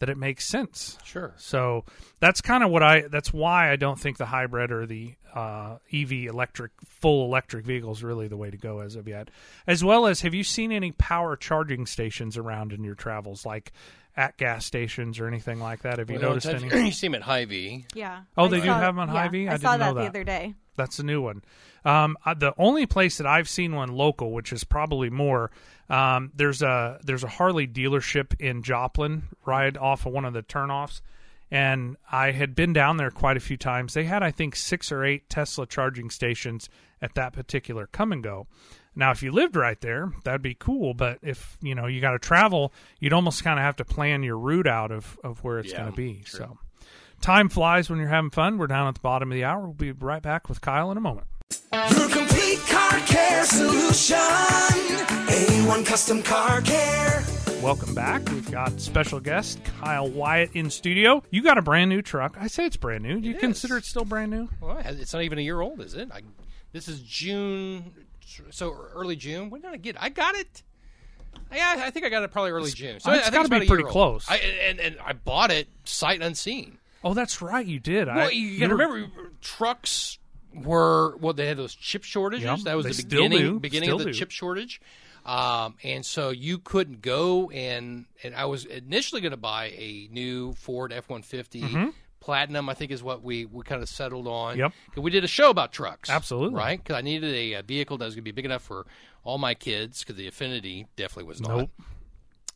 [0.00, 0.96] that it makes sense.
[1.04, 1.34] Sure.
[1.36, 1.84] So
[2.20, 3.02] that's kind of what I.
[3.02, 7.92] That's why I don't think the hybrid or the uh, EV electric full electric vehicle
[7.92, 9.30] is really the way to go as of yet.
[9.66, 13.72] As well as, have you seen any power charging stations around in your travels, like
[14.16, 15.98] at gas stations or anything like that?
[15.98, 16.84] Have you Well, noticed sometimes any?
[16.86, 17.86] you see them at Hy-Vee.
[17.94, 18.22] Yeah.
[18.36, 19.48] Oh, I they do saw- have 'em on yeah, Hy-Vee?
[19.48, 20.00] I I, saw didn't know that, that.
[20.00, 20.54] the other day.
[20.76, 21.42] That's a new one.
[21.84, 25.50] Um, the only place that I've seen one local, which is probably more,
[25.90, 30.42] um, there's a there's a Harley dealership in Joplin, right off of one of the
[30.42, 31.00] turnoffs,
[31.50, 33.94] and I had been down there quite a few times.
[33.94, 36.68] They had, I think, six or eight Tesla charging stations
[37.00, 38.46] at that particular come and go.
[38.96, 40.92] Now, if you lived right there, that'd be cool.
[40.92, 44.22] But if you know you got to travel, you'd almost kind of have to plan
[44.24, 46.22] your route out of of where it's Yeah, going to be.
[46.24, 46.38] true.
[46.40, 46.58] So,
[47.20, 48.58] time flies when you're having fun.
[48.58, 49.60] We're down at the bottom of the hour.
[49.64, 51.28] We'll be right back with Kyle in a moment.
[51.72, 54.16] Your complete car care solution.
[55.38, 57.22] A1 Custom Car Care.
[57.62, 58.28] Welcome back.
[58.28, 61.22] We've got special guest Kyle Wyatt in studio.
[61.30, 62.36] You got a brand new truck.
[62.40, 63.20] I say it's brand new.
[63.20, 64.48] Do you It consider it still brand new?
[64.60, 66.10] Well, it's not even a year old, is it?
[66.12, 66.22] I,
[66.72, 67.92] this is June,
[68.50, 69.48] so early June.
[69.48, 69.94] When did I get?
[69.94, 70.02] it?
[70.02, 70.64] I got it.
[71.54, 72.98] Yeah, I think I got it probably early June.
[72.98, 74.26] So it's I think gotta be pretty close.
[74.28, 76.78] I, and and I bought it sight unseen.
[77.04, 77.64] Oh, that's right.
[77.64, 78.08] You did.
[78.08, 80.18] Well, I, you got to remember, trucks
[80.52, 81.32] were well.
[81.32, 82.44] They had those chip shortages.
[82.44, 84.18] Yeah, that was the beginning beginning still of the do.
[84.18, 84.80] chip shortage.
[85.28, 90.08] Um, and so you couldn't go and and I was initially going to buy a
[90.10, 91.64] new Ford F one fifty
[92.20, 92.68] Platinum.
[92.68, 94.52] I think is what we we kind of settled on.
[94.52, 94.60] Mm-hmm.
[94.60, 94.72] Yep.
[94.94, 96.08] 'Cause we did a show about trucks.
[96.08, 96.56] Absolutely.
[96.56, 96.82] right.
[96.82, 98.86] Because I needed a, a vehicle that was going to be big enough for
[99.22, 100.00] all my kids.
[100.02, 101.70] Because the Infiniti definitely was not Nope.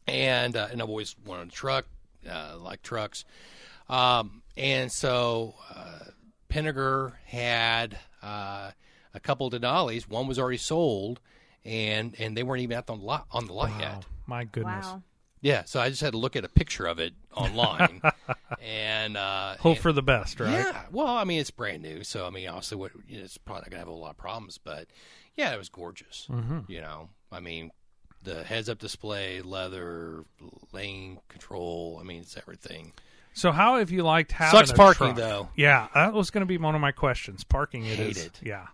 [0.07, 1.85] and uh, and I've always wanted a truck,
[2.29, 3.25] uh, like trucks,
[3.91, 5.99] um, and so uh,
[7.27, 8.71] had uh,
[9.15, 10.09] a couple of Denali's.
[10.09, 11.21] One was already sold,
[11.65, 13.79] and and they weren't even at the lot on the lot Wow.
[13.79, 14.05] yet.
[14.27, 14.87] My goodness.
[14.87, 15.03] Wow.
[15.41, 18.01] Yeah, so I just had to look at a picture of it online,
[18.61, 20.51] and uh, Hope and- for the best, right?
[20.53, 20.83] yeah.
[20.93, 23.63] Well, I mean, it's brand new, so I mean, obviously, what you know, it's probably
[23.63, 24.87] not gonna have a lot of problems, but
[25.35, 26.29] yeah, it was gorgeous.
[26.31, 26.61] Mm-hmm.
[26.71, 27.71] You know, I mean,
[28.23, 30.25] the heads-up display, leather,
[30.73, 31.99] lane control.
[32.01, 32.93] I mean, it's everything.
[33.35, 35.17] So, how have you liked having Sucks a parking, truck?
[35.17, 35.49] though.
[35.57, 37.43] Yeah, that was going to be one of my questions.
[37.45, 38.27] Parking, it Hate is.
[38.27, 38.41] it.
[38.45, 38.67] Yeah.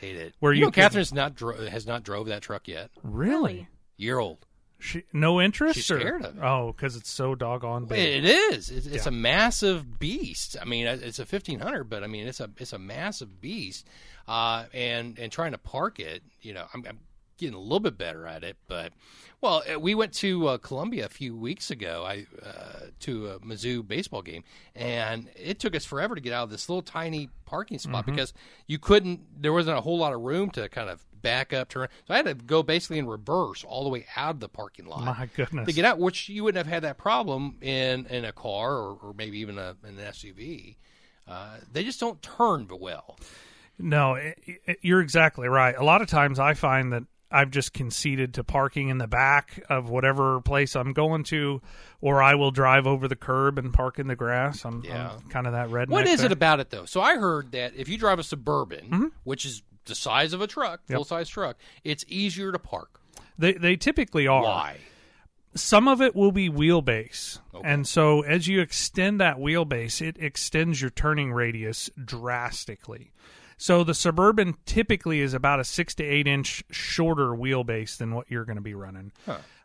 [0.00, 0.34] Hate it.
[0.40, 2.90] Where you, you know, Catherine's not dro- has not drove that truck yet.
[3.02, 3.68] Really?
[3.96, 4.44] Year old.
[4.80, 5.74] She, no interest?
[5.74, 6.42] She's or- scared of it.
[6.42, 8.24] Oh, because it's so doggone big.
[8.24, 8.70] It is.
[8.70, 9.08] It's, it's Yeah.
[9.08, 10.56] a massive beast.
[10.60, 13.88] I mean, it's a fifteen hundred, but I mean, it's a it's a massive beast.
[14.28, 16.98] Uh, and and trying to park it, you know, I'm, I'm
[17.38, 18.56] getting a little bit better at it.
[18.66, 18.92] But
[19.40, 22.04] well, uh, we went to uh, Columbia a few weeks ago.
[22.06, 26.44] I uh, to a Mizzou baseball game, and it took us forever to get out
[26.44, 28.14] of this little tiny parking spot Mm-hmm.
[28.16, 28.32] because
[28.66, 29.20] you couldn't.
[29.42, 31.88] There wasn't a whole lot of room to kind of back up, turn.
[32.06, 34.86] So I had to go basically in reverse all the way out of the parking
[34.86, 35.66] lot My goodness.
[35.66, 38.98] to get out, which you wouldn't have had that problem in in a car or,
[39.02, 40.76] or maybe even a, an SUV.
[41.26, 43.16] Uh, they just don't turn well.
[43.78, 45.74] No, it, it- you're exactly right.
[45.76, 49.62] A lot of times I find that I've just conceded to parking in the back
[49.68, 51.60] of whatever place I'm going to,
[52.00, 54.64] or I will drive over the curb and park in the grass.
[54.64, 55.10] I'm, Yeah.
[55.12, 55.88] I'm kind of that redneck.
[55.90, 56.26] What is there.
[56.26, 56.86] it about it though?
[56.86, 59.06] So I heard that if you drive a suburban, Mm-hmm.
[59.24, 63.00] which is the size of a truck, full size truck, it's easier to park.
[63.38, 64.42] They they typically are.
[64.42, 64.76] Why?
[65.54, 70.80] Some of it will be wheelbase, and so as you extend that wheelbase, it extends
[70.80, 73.12] your turning radius drastically.
[73.58, 78.30] So the Suburban typically is about a six to eight inch shorter wheelbase than what
[78.30, 79.12] you're going to be running.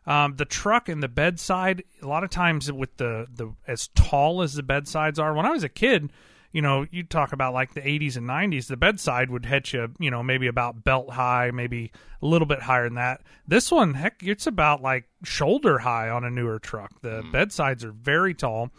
[0.06, 4.42] Um, the truck and the bedside, a lot of times with the the as tall
[4.42, 5.32] as the bedsides are.
[5.32, 6.10] When I was a kid,
[6.52, 9.92] you know, you talk about like the 80s and 90s, the bedside would hit you,
[9.98, 13.22] you know, maybe about belt high, maybe a little bit higher than that.
[13.48, 17.00] This one, heck, it's about like shoulder high on a newer truck.
[17.00, 18.70] The bedsides are very tall.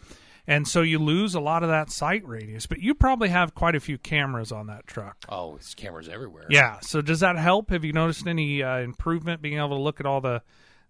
[0.46, 3.74] And so you lose a lot of that sight radius, but you probably have quite
[3.74, 5.16] a few cameras on that truck.
[5.28, 6.46] Oh, it's cameras everywhere.
[6.48, 6.78] Yeah.
[6.80, 7.70] So does that help?
[7.70, 10.42] Have you noticed any uh, improvement being able to look at all the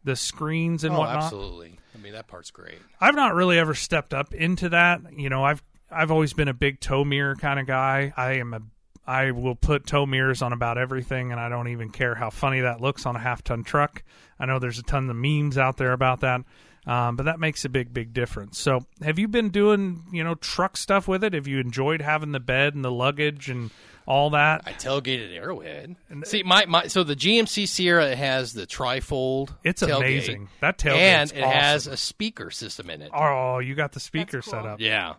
[0.04, 1.24] the screens and Oh, whatnot?
[1.24, 1.80] absolutely.
[1.94, 2.78] I mean, that part's great.
[3.00, 5.00] I've not really ever stepped up into that.
[5.16, 8.12] You know, I've I've always been a big tow mirror kind of guy.
[8.16, 8.60] I am a
[9.08, 12.60] I will put tow mirrors on about everything, and I don't even care how funny
[12.60, 14.02] that looks on a half ton truck.
[14.38, 16.40] I know there's a ton of memes out there about that,
[16.86, 18.58] um, but that makes a big big difference.
[18.58, 21.32] So, have you been doing you know truck stuff with it?
[21.32, 23.70] Have you enjoyed having the bed and the luggage and
[24.06, 24.62] all that?
[24.66, 25.96] I tailgated Arrowhead.
[26.24, 29.50] See, my, my so the GMC Sierra has the trifold.
[29.64, 30.48] It's tailgate, amazing.
[30.60, 33.10] That tailgate's and it has a speaker system in it.
[33.12, 34.80] Oh, you got the speaker That's set up.
[34.80, 35.14] Yeah.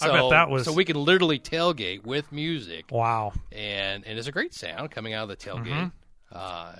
[0.00, 3.32] I bet that was- so we could literally tailgate with music, Wow.
[3.50, 5.66] and and it's a great sound coming out of the tailgate.
[5.66, 5.86] Mm-hmm.
[6.34, 6.72] Uh,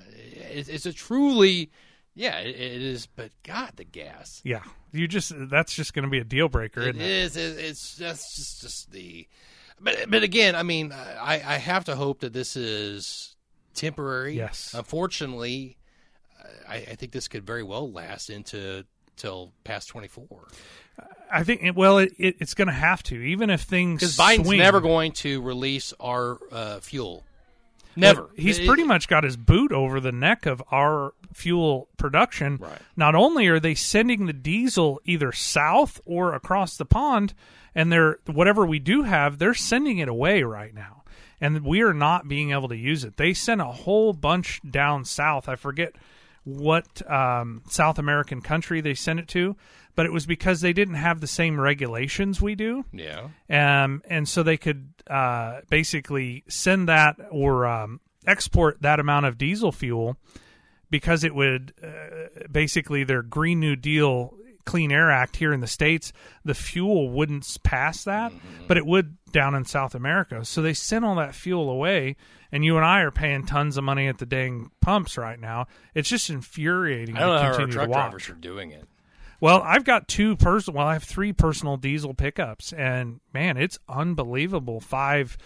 [0.51, 1.69] it, it's a truly,
[2.15, 3.05] yeah, it, it is.
[3.07, 4.41] But God, the gas.
[4.43, 4.63] Yeah.
[4.91, 7.09] You just that's just going to be a deal breaker, It isn't it?
[7.09, 7.37] is.
[7.37, 9.27] It, it's just, just just the.
[9.79, 13.35] But but again, I mean, I I have to hope that this is
[13.73, 14.35] temporary.
[14.35, 14.73] Yes.
[14.73, 15.77] Unfortunately,
[16.67, 20.47] I, I think this could very well last into till past twenty four
[21.31, 24.45] I think well, it, it, it's going to have to, even if things because Biden's
[24.45, 24.59] swing.
[24.59, 27.23] never going to release our uh, fuel.
[27.95, 28.29] Never.
[28.35, 32.57] He's It- pretty much got his boot over the neck of our fuel production.
[32.57, 32.79] Right.
[32.95, 37.33] Not only are they sending the diesel either south or across the pond,
[37.75, 41.03] and they're whatever we do have, they're sending it away right now,
[41.41, 43.17] and we are not being able to use it.
[43.17, 45.49] They sent a whole bunch down south.
[45.49, 45.95] I forget
[46.43, 49.55] what um, South American country they sent it to,
[49.95, 53.27] but it was because they didn't have the same regulations we do Yeah.
[53.49, 59.37] um, and so they could uh, basically send that or um, export that amount of
[59.37, 60.17] diesel fuel
[60.89, 64.33] because it would uh, basically their Green New Deal
[64.65, 66.13] Clean Air Act here in the states,
[66.45, 68.31] the fuel wouldn't pass that,
[68.67, 70.45] but it would down in South America.
[70.45, 72.15] So they sent all that fuel away,
[72.49, 75.67] and you and I are paying tons of money at the dang pumps right now.
[75.93, 78.87] It's just infuriating I don't know how our truck drivers are doing it.
[79.43, 80.77] Well, I've got two personal.
[80.77, 84.79] Well, I have three personal diesel pickups, and man, it's unbelievable.
[84.79, 85.37] Five,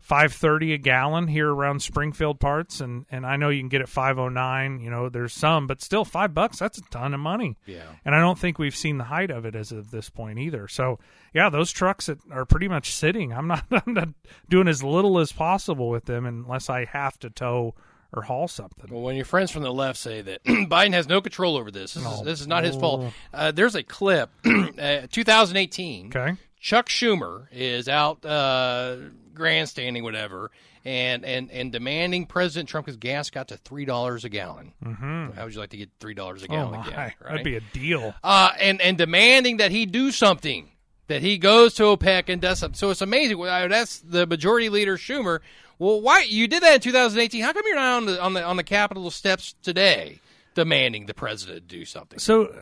[0.00, 3.80] five thirty a gallon here around Springfield parts, and and I know you can get
[3.80, 4.80] it five oh nine.
[4.80, 6.58] You know, there's some, but still five bucks.
[6.58, 7.56] That's a ton of money.
[7.64, 7.86] Yeah.
[8.04, 10.66] And I don't think we've seen the height of it as of this point either.
[10.66, 10.98] So
[11.32, 13.32] yeah, those trucks that are pretty much sitting.
[13.32, 13.66] I'm not.
[13.70, 14.08] I'm not
[14.48, 17.76] doing as little as possible with them unless I have to tow
[18.14, 18.86] or haul something.
[18.90, 21.94] Well, when your friends from the left say that Biden has no control over this,
[21.94, 23.12] this, is, this is not his fault.
[23.32, 26.06] Uh, there's a clip, uh, 2018.
[26.14, 26.36] Okay.
[26.60, 28.96] Chuck Schumer is out uh,
[29.34, 30.50] grandstanding, whatever,
[30.84, 34.72] and, and, and demanding President Trump because gas got to three dollars a gallon.
[34.82, 35.32] Mm-hmm.
[35.36, 36.96] How would you like to get three dollars a Oh gallon my, again?
[36.96, 37.14] Right?
[37.22, 38.14] that'd be a deal.
[38.24, 40.70] uh, and and demanding that he do something,
[41.08, 42.76] that he goes to OPEC and does something.
[42.76, 43.38] So it's amazing.
[43.42, 45.40] That's the majority leader Schumer.
[45.78, 47.42] Well, why you did that in 2018?
[47.42, 50.20] How come you're not on the on the on the Capitol steps today,
[50.54, 52.18] demanding the president do something?
[52.18, 52.54] So,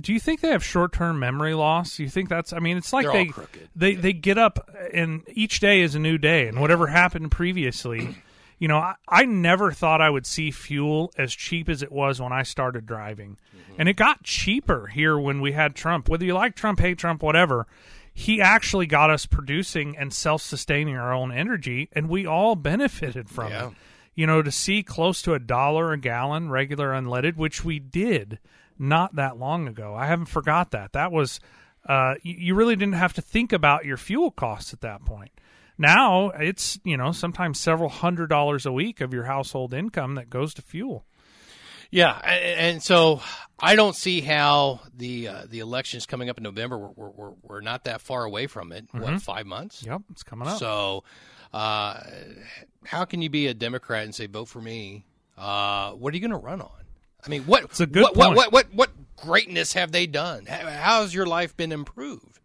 [0.00, 1.98] do you think they have short-term memory loss?
[1.98, 2.52] You think that's?
[2.52, 3.68] I mean, it's like They're all they crooked.
[3.74, 8.16] they they get up and each day is a new day, and whatever happened previously.
[8.58, 12.20] You know, I, I never thought I would see fuel as cheap as it was
[12.20, 13.80] when I started driving, mm-hmm.
[13.80, 16.10] and it got cheaper here when we had Trump.
[16.10, 17.66] Whether you like Trump, hate Trump, whatever,
[18.12, 23.50] he actually got us producing and self-sustaining our own energy, and we all benefited from
[23.52, 23.68] Yeah.
[23.68, 23.72] it
[24.16, 28.38] you know, to see close to a dollar a gallon regular unleaded, which we did
[28.78, 29.94] not that long ago.
[29.94, 30.92] I haven't forgot that.
[30.92, 31.40] That was
[31.88, 35.30] uh, you really didn't have to think about your fuel costs at that point.
[35.78, 40.28] Now it's you know sometimes several hundred dollars a week of your household income that
[40.28, 41.06] goes to fuel.
[41.90, 43.20] Yeah, and so
[43.58, 46.78] I don't see how the uh, the elections coming up in November.
[46.78, 48.86] We're, we're, we're, not that far away from it.
[48.92, 49.82] What five months?
[49.82, 50.58] Yep, it's coming up.
[50.58, 51.04] So,
[51.52, 52.00] uh,
[52.84, 55.04] how can you be a Democrat and say vote for me?
[55.36, 56.70] Uh, what are you going to run on?
[57.24, 57.64] I mean, what?
[57.64, 58.36] It's a good what, what, point.
[58.36, 60.46] what what what greatness have they done?
[60.46, 62.38] How, how's your life been improved?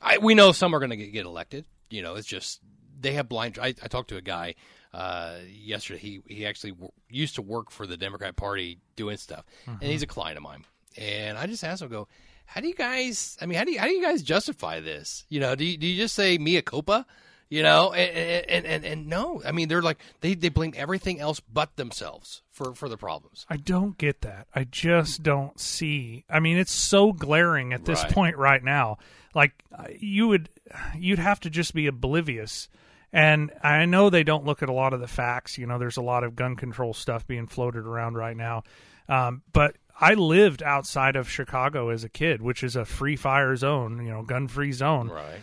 [0.00, 1.64] I, we know some are going to get, get elected.
[1.90, 2.60] You know, it's just
[3.00, 3.58] they have blind.
[3.60, 4.54] I, I talked to a guy
[4.94, 5.98] uh, yesterday.
[5.98, 10.02] He he actually w- used to work for the Democrat Party doing stuff, and he's
[10.02, 10.64] a client of mine.
[10.96, 12.06] And I just asked him, "Go,
[12.46, 13.36] how do you guys?
[13.40, 15.24] I mean, how do you, how do you guys justify this?
[15.28, 17.04] You know, do you, do you just say mea culpa?
[17.50, 21.20] You know, and, and and and no, I mean they're like they they blame everything
[21.20, 23.44] else but themselves for for the problems.
[23.50, 24.46] I don't get that.
[24.54, 26.24] I just don't see.
[26.30, 28.12] I mean, it's so glaring at this Right.
[28.12, 28.96] point right now.
[29.34, 30.48] Like uh, you would,
[30.96, 32.68] you'd have to just be oblivious.
[33.14, 35.56] And I know they don't look at a lot of the facts.
[35.56, 38.64] You know, there's a lot of gun control stuff being floated around right now.
[39.08, 43.54] Um, but I lived outside of Chicago as a kid, which is a free fire
[43.54, 45.38] zone, you know, gun free zone Right.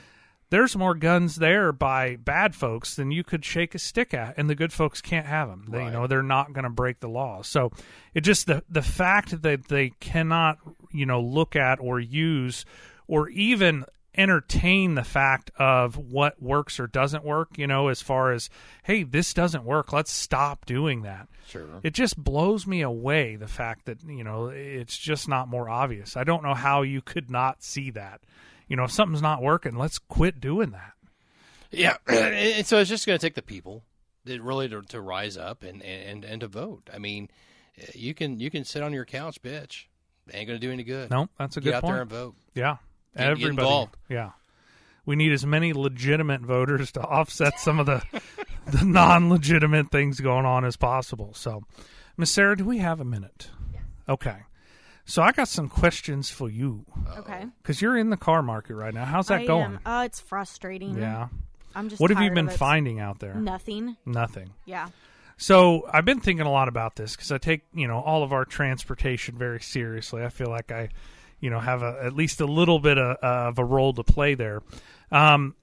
[0.49, 4.49] there's more guns there by bad folks than you could shake a stick at, and
[4.49, 5.67] the good folks can't have them.
[5.69, 7.41] They, you know, they're not going to break the law.
[7.41, 7.71] So
[8.13, 10.57] it just the the fact that they cannot,
[10.91, 12.65] you know, look at or use
[13.07, 17.57] or even entertain the fact of what works or doesn't work.
[17.57, 18.49] You know, as far as
[18.83, 21.27] hey, this doesn't work, let's stop doing that.
[21.47, 21.67] Sure.
[21.83, 26.15] It just blows me away the fact that you know it's just not more obvious.
[26.17, 28.21] I don't know how you could not see that.
[28.67, 30.93] You know, if something's not working, let's quit doing that.
[31.71, 33.83] Yeah, and so it's just going to take the people
[34.25, 36.89] that really to, to rise up and, and and to vote.
[36.93, 37.29] I mean,
[37.77, 39.85] eh, you can you can sit on your couch, bitch.
[40.33, 41.09] Ain't going to do any good.
[41.09, 41.93] No, that's a Get good out point.
[41.93, 42.35] there and vote.
[42.53, 42.77] yeah,
[43.15, 43.49] Get- get everybody.
[43.49, 43.97] involved.
[44.09, 44.31] Yeah,
[45.05, 48.01] we need as many legitimate voters to offset some of the
[48.67, 51.33] the non-legitimate things going on as possible.
[51.33, 51.63] So,
[52.17, 53.49] Miss Sarah, do we have a minute?
[54.07, 54.37] Okay.
[55.03, 56.85] So I got some questions for you
[57.17, 57.45] Okay.
[57.61, 59.03] because you're in the car market right now.
[59.03, 59.63] How's that I going?
[59.73, 60.97] am- Oh, it's frustrating.
[60.97, 61.27] Yeah.
[61.75, 61.99] I'm just.
[61.99, 63.33] What have you been finding out there?
[63.33, 63.97] Nothing.
[64.05, 64.51] Nothing.
[64.65, 64.89] Yeah.
[65.37, 68.31] So I've been thinking a lot about this because I take you know all of
[68.31, 70.23] our transportation very seriously.
[70.23, 70.89] I feel like I,
[71.41, 74.35] you know, have a, at least a little bit of, of a role to play
[74.35, 74.61] there.
[75.11, 75.55] Um,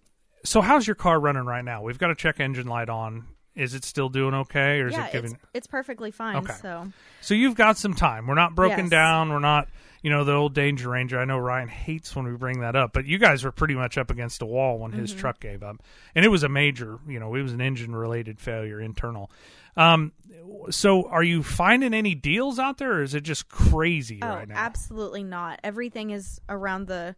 [0.45, 1.83] so how's your car running right now?
[1.83, 3.25] We've got a check engine light on.
[3.55, 5.07] Is it still doing okay, or is yeah.
[5.07, 5.33] it giving?
[5.33, 6.37] It's, it's perfectly fine.
[6.37, 6.55] Okay.
[6.63, 8.29] So So you've got some time.
[8.29, 8.91] We're not broken Yes.
[8.91, 9.31] down.
[9.31, 9.69] We're not,
[10.01, 11.19] you know, the old Danger Ranger.
[11.19, 13.99] I know Ryan hates when we bring that up, but you guys were pretty much
[13.99, 15.83] up against a wall when his truck gave up,
[16.15, 19.29] and it was a major, you know, it was an engine-related failure internal.
[19.77, 20.13] Um,
[20.71, 24.49] so are you finding any deals out there, or is it just crazy oh, right
[24.49, 24.55] now?
[24.57, 25.61] absolutely not.
[25.65, 27.15] Everything is around the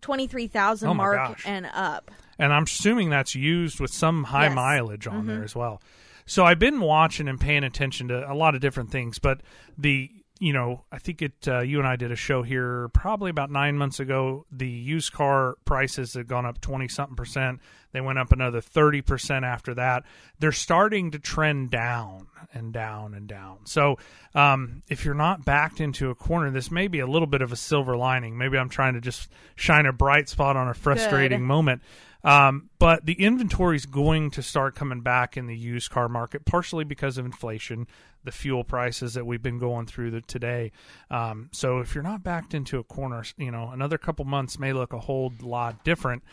[0.00, 1.42] twenty three thousand Oh my mark gosh.
[1.46, 2.10] and up.
[2.38, 4.48] and I'm assuming that's used with some high Yes.
[4.50, 4.54] Mm-hmm.
[4.56, 5.82] mileage on there as well.
[6.26, 9.40] So I've been watching and paying attention to a lot of different things, but
[9.76, 13.30] the you know I think it uh, you and I did a show here probably
[13.30, 14.46] about nine months ago.
[14.52, 17.60] The used car prices have gone up twenty something percent.
[17.92, 20.04] They went up another thirty percent after that.
[20.38, 23.58] They're starting to trend down and down and down.
[23.64, 23.98] So
[24.34, 27.52] um, if you're not backed into a corner, this may be a little bit of
[27.52, 28.36] a silver lining.
[28.38, 31.82] Maybe I'm trying to just shine a bright spot on a frustrating moment.
[32.24, 36.44] Um, but the inventory is going to start coming back in the used car market,
[36.44, 37.86] partially because of inflation,
[38.24, 40.72] the fuel prices that we've been going through the, today.
[41.12, 44.72] Um, so if you're not backed into a corner, you know, another couple months may
[44.72, 46.24] look a whole lot different,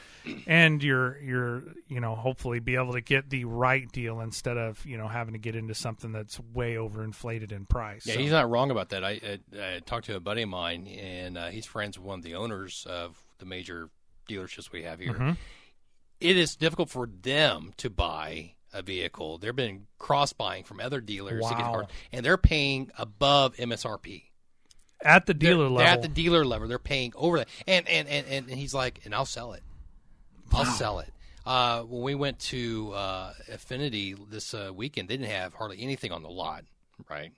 [0.47, 4.83] and you're you're you know hopefully be able to get the right deal instead of
[4.87, 8.07] you know having to get into something that's way overinflated in price.
[8.07, 9.03] Yeah, So- he's not wrong about that.
[9.03, 9.39] I, I,
[9.75, 12.33] I talked to a buddy of mine, and uh, he's friends with one of the
[12.35, 13.89] owners of the major
[14.27, 15.13] dealerships we have here.
[15.13, 15.31] Mm-hmm.
[16.19, 19.37] It is difficult for them to buy a vehicle.
[19.37, 21.71] They've been cross buying from other dealers to get Wow.
[21.71, 24.23] hard, and they're paying above MSRP.
[25.01, 25.93] at the They're- dealer they're level.
[25.93, 27.47] at the dealer level, they're paying over that.
[27.67, 29.61] And and, and, and he's like, and I'll sell it.
[30.51, 31.11] I'll sell it.
[31.45, 36.11] Uh, when we went to uh, Infiniti this uh, weekend, they didn't have hardly anything
[36.11, 36.63] on the lot,
[37.09, 37.31] right?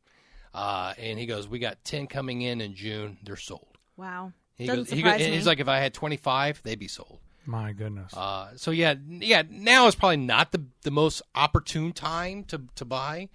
[0.53, 3.17] Uh, and he goes, "We got ten coming in in June.
[3.23, 4.31] They're sold." Wow.
[4.55, 5.35] He Doesn't goes, he surprise goes, me.
[5.35, 8.13] he's like, "If I had twenty five, they'd be sold." My goodness.
[8.13, 9.43] Uh, so yeah, yeah.
[9.49, 13.29] Now is probably not the the most opportune time to to buy,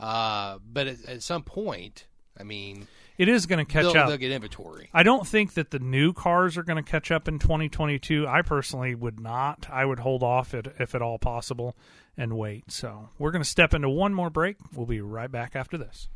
[0.00, 2.06] uh, but at, at some point,
[2.38, 4.08] I mean, it is going to catch they'll, up.
[4.08, 4.88] they'll get inventory.
[4.94, 8.26] I don't think that the new cars are going to catch up in 2022.
[8.26, 9.66] I personally would not.
[9.70, 11.76] I would hold off it, if at all possible
[12.16, 12.70] and wait.
[12.70, 14.56] So we're going to step into one more break.
[14.74, 16.08] We'll be right back after this.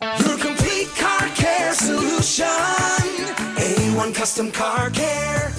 [0.00, 2.46] Your complete car care solution.
[2.46, 5.52] A1 Custom Car Care.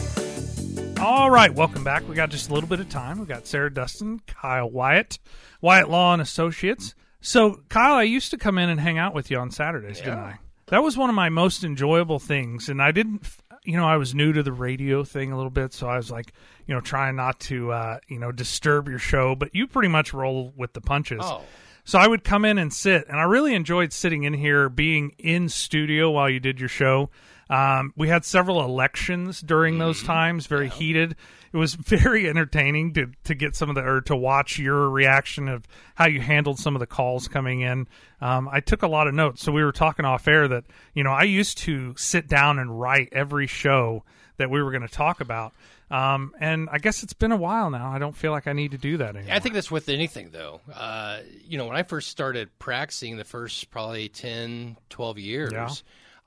[1.00, 2.08] All right, welcome back.
[2.10, 3.20] We got just a little bit of time.
[3.20, 5.20] We got Sarah Dustin, Kyle Wyatt,
[5.62, 6.96] Wyatt Law and Associates.
[7.22, 10.18] So, Kyle, I used to come in and hang out with you on Saturdays, didn't
[10.20, 10.40] I?
[10.68, 13.28] That was one of my most enjoyable things, and I didn't,
[13.64, 16.10] you know, I was new to the radio thing a little bit, so I was
[16.10, 16.34] like,
[16.66, 19.36] you know, trying not to, uh, you know, disturb your show.
[19.36, 21.22] But you pretty much roll with the punches.
[21.24, 21.44] Oh.
[21.86, 25.12] So I would come in and sit, and I really enjoyed sitting in here, being
[25.20, 27.10] in studio while you did your show.
[27.50, 31.16] Um, we had several elections during those times, very heated.
[31.54, 35.48] It was very entertaining to to get some of the or to watch your reaction
[35.48, 37.88] of how you handled some of the calls coming in.
[38.22, 39.42] Um, I took a lot of notes.
[39.44, 42.80] So we were talking off air that you know I used to sit down and
[42.80, 44.04] write every show
[44.38, 45.54] that we were going to talk about.
[45.90, 47.90] Um, and I guess it's been a while now.
[47.90, 49.34] I don't feel like I need to do that anymore.
[49.34, 50.60] I think that's with anything, though.
[50.74, 55.70] Uh, you know, when I first started practicing the first probably 10, 12 years, Yeah.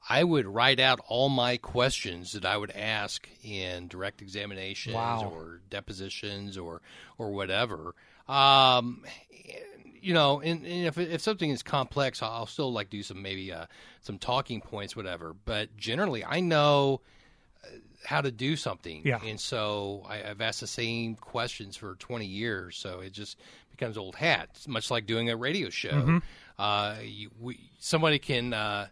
[0.09, 5.31] I would write out all my questions that I would ask in direct examinations Wow.
[5.33, 6.81] or depositions or
[7.19, 7.95] or whatever.
[8.29, 9.05] Um,
[10.01, 13.53] you know, and, and if if something is complex, I'll still like do some maybe
[13.53, 13.67] uh,
[14.01, 15.35] some talking points, whatever.
[15.45, 17.03] But generally, I know
[17.63, 17.69] uh,
[18.05, 19.03] how to do something.
[19.05, 19.21] Yeah.
[19.23, 22.77] And so I, I've asked the same questions for 20 years.
[22.79, 23.37] So it just
[23.71, 24.49] becomes old hat.
[24.55, 25.91] It's much like doing a radio show.
[25.91, 26.19] Mm-hmm.
[26.59, 28.87] Uh, you, we, somebody can, uh,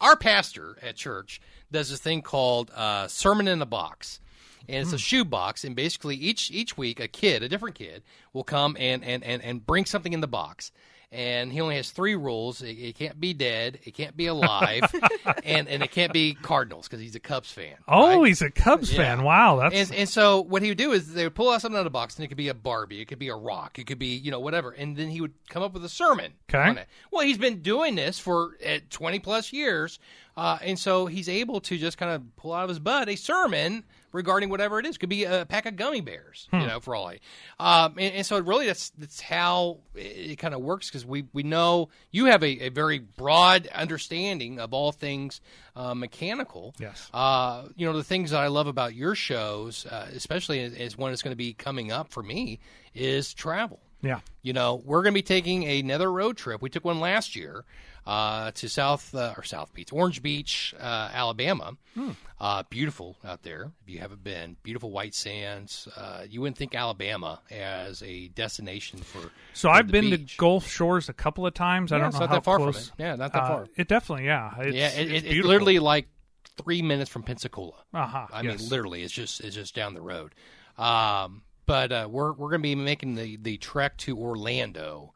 [0.00, 1.40] our pastor at church
[1.70, 4.20] does this thing called uh, Sermon in a Box.
[4.68, 4.82] And Hmm.
[4.82, 8.44] it's a shoe box, and basically each each week a kid, a different kid, will
[8.44, 10.70] come and and, and, and bring something in the box.
[11.12, 14.82] And he only has three rules: it, it can't be dead, it can't be alive,
[15.44, 17.74] and and it can't be Cardinals because he's a Cubs fan.
[17.88, 18.28] oh, right?
[18.28, 18.98] he's a Cubs Yeah.
[18.98, 19.24] fan.
[19.24, 21.76] Wow, that's And, and so what he would do is they would pull out something
[21.76, 23.80] out of the box, and it could be a Barbie, it could be a rock,
[23.80, 26.32] it could be you know whatever, and then he would come up with a sermon.
[26.48, 26.58] Okay.
[26.68, 26.86] on it.
[27.10, 29.98] Well, he's been doing this for uh, twenty plus years,
[30.36, 33.16] uh, and so he's able to just kind of pull out of his butt a
[33.16, 33.82] sermon
[34.12, 34.98] regarding whatever it is.
[34.98, 36.60] Could be a pack of gummy bears, Hmm.
[36.60, 37.18] you know, for all I.
[37.58, 41.24] Um, and, and so really, that's that's how it, it kind of works because we
[41.32, 45.40] we know you have a, a very broad understanding of all things
[45.76, 46.74] uh, mechanical.
[46.78, 47.08] Yes.
[47.14, 50.98] Uh, you know, the things that I love about your shows, uh, especially as, as
[50.98, 52.58] one that's going to be coming up for me,
[52.94, 53.80] is travel.
[54.02, 54.20] yeah.
[54.42, 56.62] You know, we're going to be taking another road trip.
[56.62, 57.64] We took one last year
[58.06, 61.72] uh, to South uh, or South Beach, Orange Beach, uh, Alabama.
[61.94, 62.10] Hmm.
[62.40, 63.70] Uh, beautiful out there.
[63.82, 65.86] If you haven't been, beautiful white sands.
[65.94, 69.30] Uh, you wouldn't think Alabama as a destination for.
[69.52, 70.32] So for I've bknow beach.
[70.32, 71.92] to Gulf Shores a couple of times.
[71.92, 72.88] I don't it's know not how that far from close.
[72.88, 72.92] it.
[72.98, 73.66] Yeah, not that far.
[73.76, 74.54] It definitely, yeah.
[74.58, 76.08] It's, yeah, it's, it, it, it's literally like
[76.56, 77.74] three minutes from Pensacola.
[77.92, 78.60] Uh-huh, I yes.
[78.60, 80.34] mean, literally, it's just it's just down the road.
[80.78, 85.12] Um, but uh, we're we're going to be making the the trek to Orlando,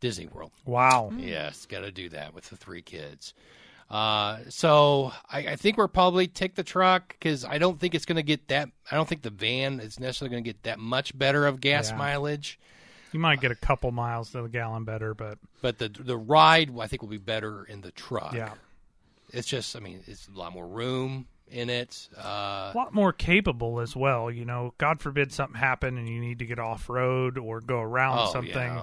[0.00, 0.52] Disney World.
[0.66, 1.12] Wow.
[1.16, 3.34] Yes, got to do that with the three kids.
[3.90, 8.06] Uh, so I, I think we're probably take the truck because I don't think it's
[8.06, 8.68] going to get that.
[8.90, 11.90] I don't think the van is necessarily going to get that much better of gas
[11.90, 11.96] Yeah.
[11.96, 12.58] mileage.
[13.12, 16.70] You might get a couple miles to the gallon better, but But the the ride
[16.80, 18.32] I think will be better in the truck.
[18.34, 18.54] yeah.
[19.32, 22.08] it's just I mean it's a lot more room in it.
[22.18, 24.30] Uh, A lot more capable as well.
[24.30, 27.78] You know, God forbid something happen and you need to get off road or go
[27.80, 28.52] around Oh, something.
[28.54, 28.82] yeah.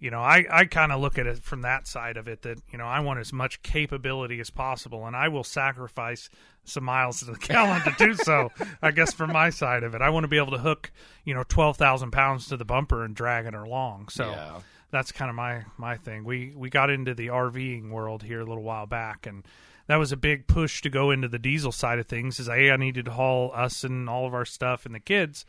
[0.00, 2.58] You know, I, I kind of look at it from that side of it that,
[2.72, 6.30] you know, I want as much capability as possible and I will sacrifice
[6.64, 10.00] some miles to the gallon to do so, I guess, from my side of it.
[10.00, 10.90] I want to be able to hook,
[11.24, 14.08] you know, 12,000 pounds to the bumper and drag it along.
[14.08, 14.60] So Yeah.
[14.90, 16.24] that's kind of my, my thing.
[16.24, 19.44] We, we got into the RVing world here a little while back and
[19.86, 22.74] that was a big push to go into the diesel side of things is I
[22.76, 25.44] needed to haul us and all of our stuff and the kids,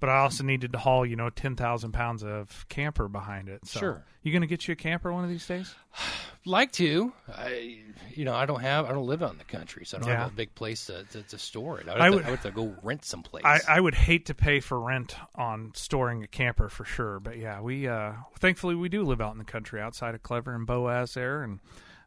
[0.00, 3.66] but I also needed to haul, you know, 10,000 pounds of camper behind it.
[3.66, 4.04] So Sure.
[4.22, 5.72] You going to get you a camper one of these days?
[6.44, 7.12] like to.
[7.32, 7.78] I,
[8.14, 8.84] you know, I don't have.
[8.86, 10.22] I don't live out in the country, so I don't Yeah.
[10.24, 11.88] have a big place to, to, to store it.
[11.88, 13.44] I would, I have would- to, I would have to go rent someplace.
[13.44, 17.38] I, I would hate to pay for rent on storing a camper for sure, but
[17.38, 20.66] yeah, we uh, thankfully we do live out in the country outside of Clever and
[20.66, 21.60] Boaz there, and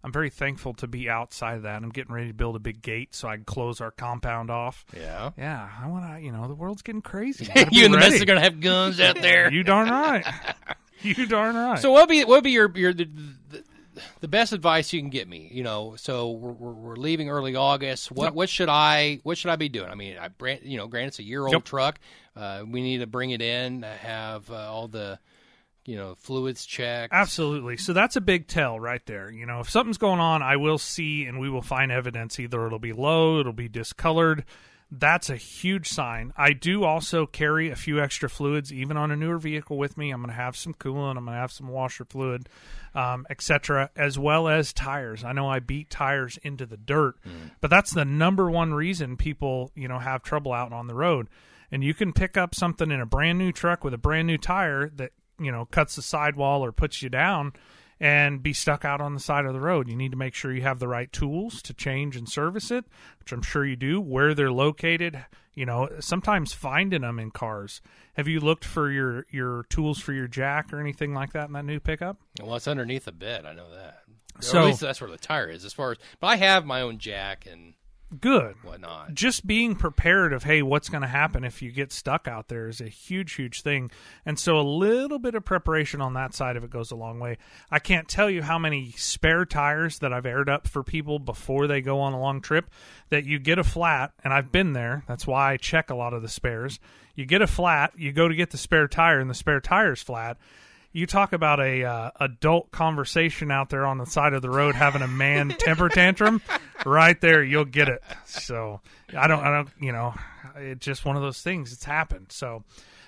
[0.03, 1.81] I'm very thankful to be outside of that.
[1.83, 4.85] I'm getting ready to build a big gate so I can close our compound off.
[4.95, 5.31] yeah.
[5.37, 6.21] Yeah, I want to.
[6.21, 7.47] You know, the world's getting crazy.
[7.71, 9.51] You and the missus are gonna have guns out there.
[9.51, 10.25] You darn right.
[11.01, 11.79] you darn right.
[11.79, 13.09] So what be what be your your the,
[13.49, 13.63] the,
[14.21, 15.49] the best advice you can get me?
[15.53, 18.09] You know, so we're, we're, we're leaving early August.
[18.11, 18.33] What Yep.
[18.35, 19.89] what should I what should I be doing?
[19.89, 20.29] I mean, I
[20.63, 21.65] you know, granted it's a year old Yep.
[21.65, 21.99] truck.
[22.37, 25.19] Uh, we need to bring it in, have uh, all the
[25.85, 27.13] you know fluids checked.
[27.13, 27.77] Absolutely.
[27.77, 29.31] So that's a big tell right there.
[29.31, 32.39] You know, if something's going on, I will see and we will find evidence.
[32.39, 34.45] Either it'll be low, it'll be discolored.
[34.91, 36.33] That's a huge sign.
[36.35, 40.09] I do also carry a few extra fluids, even on a newer vehicle with me.
[40.09, 42.49] I'm going to have some coolant, I'm going to have some washer fluid,
[42.95, 45.23] um, etc., as well as tires.
[45.23, 47.17] I know I beat tires into the dirt,
[47.61, 51.27] but that's the number one reason people, you know, have trouble out on the road.
[51.71, 54.39] And you can pick up something in a brand new truck with a brand new
[54.39, 57.53] tire that you know cuts the sidewall or puts you down
[58.01, 59.89] and be stuck out on the side of the road.
[59.89, 62.85] You need to make sure you have the right tools to change and service it,
[63.19, 67.81] which I'm sure you do, where they're located, you know, sometimes finding them in cars.
[68.15, 71.53] Have you looked for your your tools for your jack or anything like that in
[71.53, 72.17] that new pickup?
[72.41, 73.45] Well, it's underneath the bed.
[73.45, 74.03] I know that.
[74.37, 75.65] Or So- at least that's where the tire is.
[75.65, 77.73] As far as, but I have my own jack and
[78.19, 78.55] Good.
[78.63, 79.13] whatnot.
[79.13, 82.67] just being prepared of hey what's going to happen if you get stuck out there
[82.67, 83.91] is a huge huge thing.
[84.25, 87.19] And so a little bit of preparation on that side of it goes a long
[87.19, 87.37] way.
[87.69, 91.67] I can't tell you how many spare tires that i've aired up for people before
[91.67, 92.69] they go on a long trip
[93.09, 95.03] that you get a flat and i've been there.
[95.07, 96.79] That's why i check a lot of the spares.
[97.15, 100.01] You get a flat you go to get the spare tire and the spare tire's
[100.01, 100.37] flat
[100.91, 104.75] you talk about a uh, adult conversation out there on the side of the road
[104.75, 106.41] having a man temper tantrum
[106.85, 108.01] right there you'll get it.
[108.25, 108.81] So
[109.15, 110.13] i don't i don't you know
[110.55, 112.27] it's just one of those things it's happened.
[112.29, 112.63] So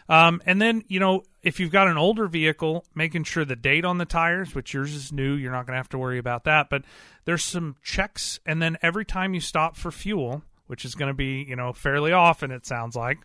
[0.10, 3.86] um, and then you know if you've got an older vehicle making sure the date
[3.86, 6.44] on the tires which yours is new you're not going to have to worry about
[6.44, 6.84] that but
[7.26, 11.14] there's some checks and then every time you stop for fuel which is going to
[11.14, 13.20] be you know fairly often it sounds like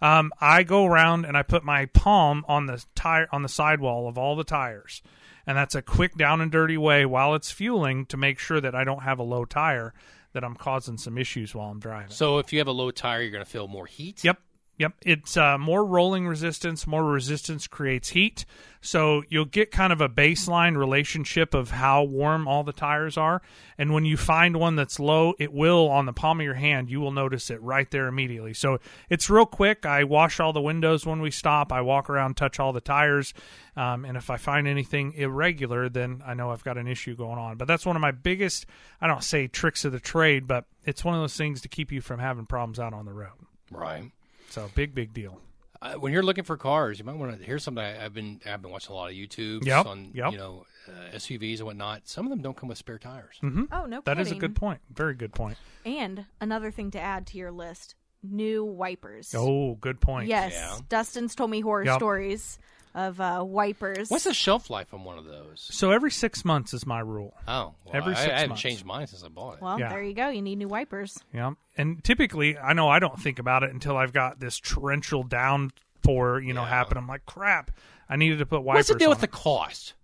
[0.00, 4.08] um, I go around and I put my palm on the tire on the sidewall
[4.08, 5.02] of all the tires,
[5.46, 8.74] and that's a quick down and dirty way while it's fueling to make sure that
[8.74, 9.94] I don't have a low tire
[10.32, 12.10] that I'm causing some issues while I'm driving.
[12.10, 14.22] So if you have a low tire, you're going to feel more heat.
[14.22, 14.38] Yep.
[14.78, 14.92] Yep.
[15.06, 16.86] It's uh, more rolling resistance.
[16.86, 18.44] More resistance creates heat.
[18.82, 23.40] So you'll get kind of a baseline relationship of how warm all the tires are.
[23.78, 26.90] And when you find one that's low, it will, on the palm of your hand,
[26.90, 28.52] you will notice it right there immediately.
[28.52, 29.86] So it's real quick.
[29.86, 31.72] I wash all the windows when we stop.
[31.72, 33.32] I walk around, touch all the tires.
[33.76, 37.38] Um, and if I find anything irregular, then I know I've got an issue going
[37.38, 37.56] on.
[37.56, 38.66] But that's one of my biggest,
[39.00, 41.90] I don't say tricks of the trade, but it's one of those things to keep
[41.90, 43.32] you from having problems out on the road.
[43.70, 44.12] Right.
[44.50, 45.40] So big, big deal.
[45.82, 47.84] Uh, when you're looking for cars, you might want to hear something.
[47.84, 50.32] I, I've been I've been watching a lot of YouTube Yep, on yep.
[50.32, 52.08] you know uh, SUVs and whatnot.
[52.08, 53.38] Some of them don't come with spare tires.
[53.42, 54.80] Oh no, That is a good point.
[54.92, 55.58] Very good point.
[55.84, 59.34] And another thing to add to your list: new wipers.
[59.36, 60.28] Oh, good point.
[60.28, 60.78] yes, Yeah.
[60.88, 61.98] Dustin's told me horror Yep.
[61.98, 62.58] stories
[62.96, 64.08] of uh, wipers.
[64.10, 65.68] What's the shelf life on one of those?
[65.70, 67.34] So every six months is my rule.
[67.46, 68.62] Oh, well, Every I, six I haven't months.
[68.62, 69.62] changed mine since I bought it.
[69.62, 69.90] well, Yeah.
[69.90, 70.28] there you go.
[70.30, 71.18] You need new wipers.
[71.32, 71.52] Yeah.
[71.76, 76.40] And typically, I know I don't think about it until I've got this torrential downpour,
[76.40, 76.68] you know, Yeah.
[76.68, 76.96] happen.
[76.96, 77.70] I'm like, crap,
[78.08, 79.32] I needed to put wipers What's the deal with on the it.
[79.32, 79.94] cost?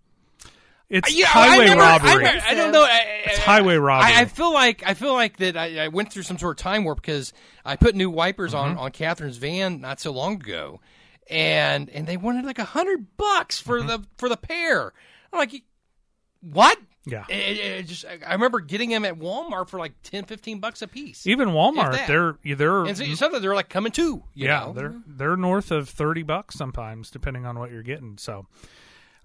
[0.89, 2.23] It's Yeah, I highway never- I robbery.
[2.25, 2.83] never- I, don't know.
[2.83, 4.13] I- It's I- highway robbery.
[4.13, 6.63] I, I feel like I feel like that I, I went through some sort of
[6.63, 7.33] time warp because
[7.65, 8.71] I put new wipers Mm-hmm.
[8.71, 10.81] on on Catherine's van not so long ago,
[11.29, 13.87] and and they wanted like a hundred bucks for Mm-hmm.
[13.87, 14.93] the for the pair.
[15.31, 15.63] I'm like,
[16.41, 16.77] what?
[17.05, 17.25] Yeah.
[17.29, 20.87] It, it- just I remember getting them at Walmart for like 10, 15 bucks a
[20.87, 21.27] piece.
[21.27, 24.23] Even Walmart, they're they're and so, sometimes they're like coming too.
[24.33, 24.73] Yeah, know?
[24.73, 28.17] they're they're north of thirty bucks sometimes, depending on what you're getting.
[28.17, 28.45] So,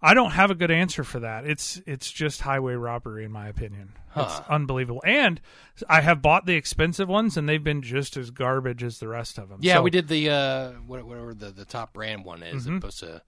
[0.01, 1.45] I don't have a good answer for that.
[1.47, 3.93] It's it's just highway robbery, in my opinion.
[4.17, 5.03] It's unbelievable.
[5.07, 5.41] And
[5.89, 9.39] I have bought the expensive ones, and they've been just as garbage as the rest
[9.39, 9.59] of them.
[9.63, 12.65] Yeah, So- we did the uh, whatever the, the top brand one is.
[12.65, 12.77] Mm-hmm.
[12.79, 13.23] Supposed to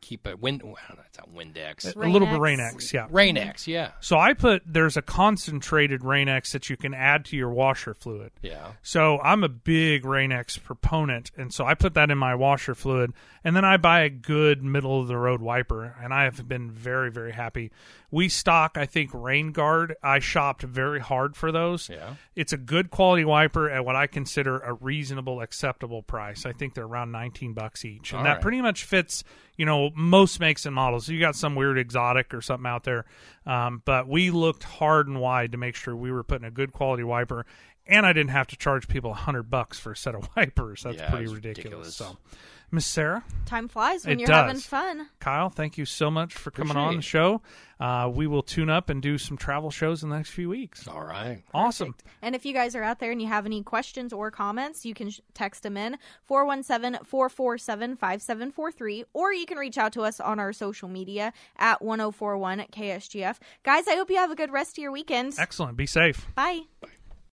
[0.00, 0.62] keep a wind.
[0.62, 1.96] I don't know, it's not Windex.
[1.96, 2.72] a little bit Rain-X.
[2.74, 3.06] Rain-X, yeah.
[3.10, 7.50] Rain-X, yeah, So I put there's a concentrated Rain-X that you can add to your
[7.50, 8.30] washer fluid.
[8.42, 8.72] yeah.
[8.82, 13.12] So I'm a big Rain-X proponent, and so I put that in my washer fluid,
[13.46, 16.68] and then I buy a good middle of the road wiper, and I have been
[16.70, 17.70] very very happy.
[18.10, 19.94] We stock, I think, Rain Guard.
[20.02, 21.88] I shopped very hard for those.
[21.88, 22.14] Yeah.
[22.34, 26.46] It's a good quality wiper at what I consider a reasonable, acceptable price.
[26.46, 28.40] I think they're around 19 bucks each, and All that right.
[28.42, 29.24] pretty much fits,
[29.56, 31.08] you know, most makes and models.
[31.08, 33.04] You got some weird exotic or something out there,
[33.44, 36.72] um, but we looked hard and wide to make sure we were putting a good
[36.72, 37.44] quality wiper,
[37.86, 40.82] and I didn't have to charge people a 100 bucks for a set of wipers.
[40.84, 41.64] That's Yeah, pretty ridiculous.
[41.64, 41.96] ridiculous.
[41.96, 42.18] So,
[42.76, 45.08] Miss Sarah, Time flies when It you're having fun.
[45.18, 47.04] Kyle, thank you so much for coming Appreciate on the it.
[47.04, 47.42] show.
[47.80, 50.86] Uh, we will tune up and do some travel shows in the next few weeks.
[50.86, 51.42] All right.
[51.54, 51.94] Awesome.
[52.20, 54.92] And if you guys are out there and you have any questions or comments, you
[54.92, 60.20] can sh- text them in 417 447 5743, or you can reach out to us
[60.20, 63.38] on our social media at 1041 KSGF.
[63.62, 65.32] Guys, I hope you have a good rest of your weekend.
[65.38, 65.78] Excellent.
[65.78, 66.26] Be safe.
[66.34, 66.60] Bye.
[66.82, 66.88] Bye.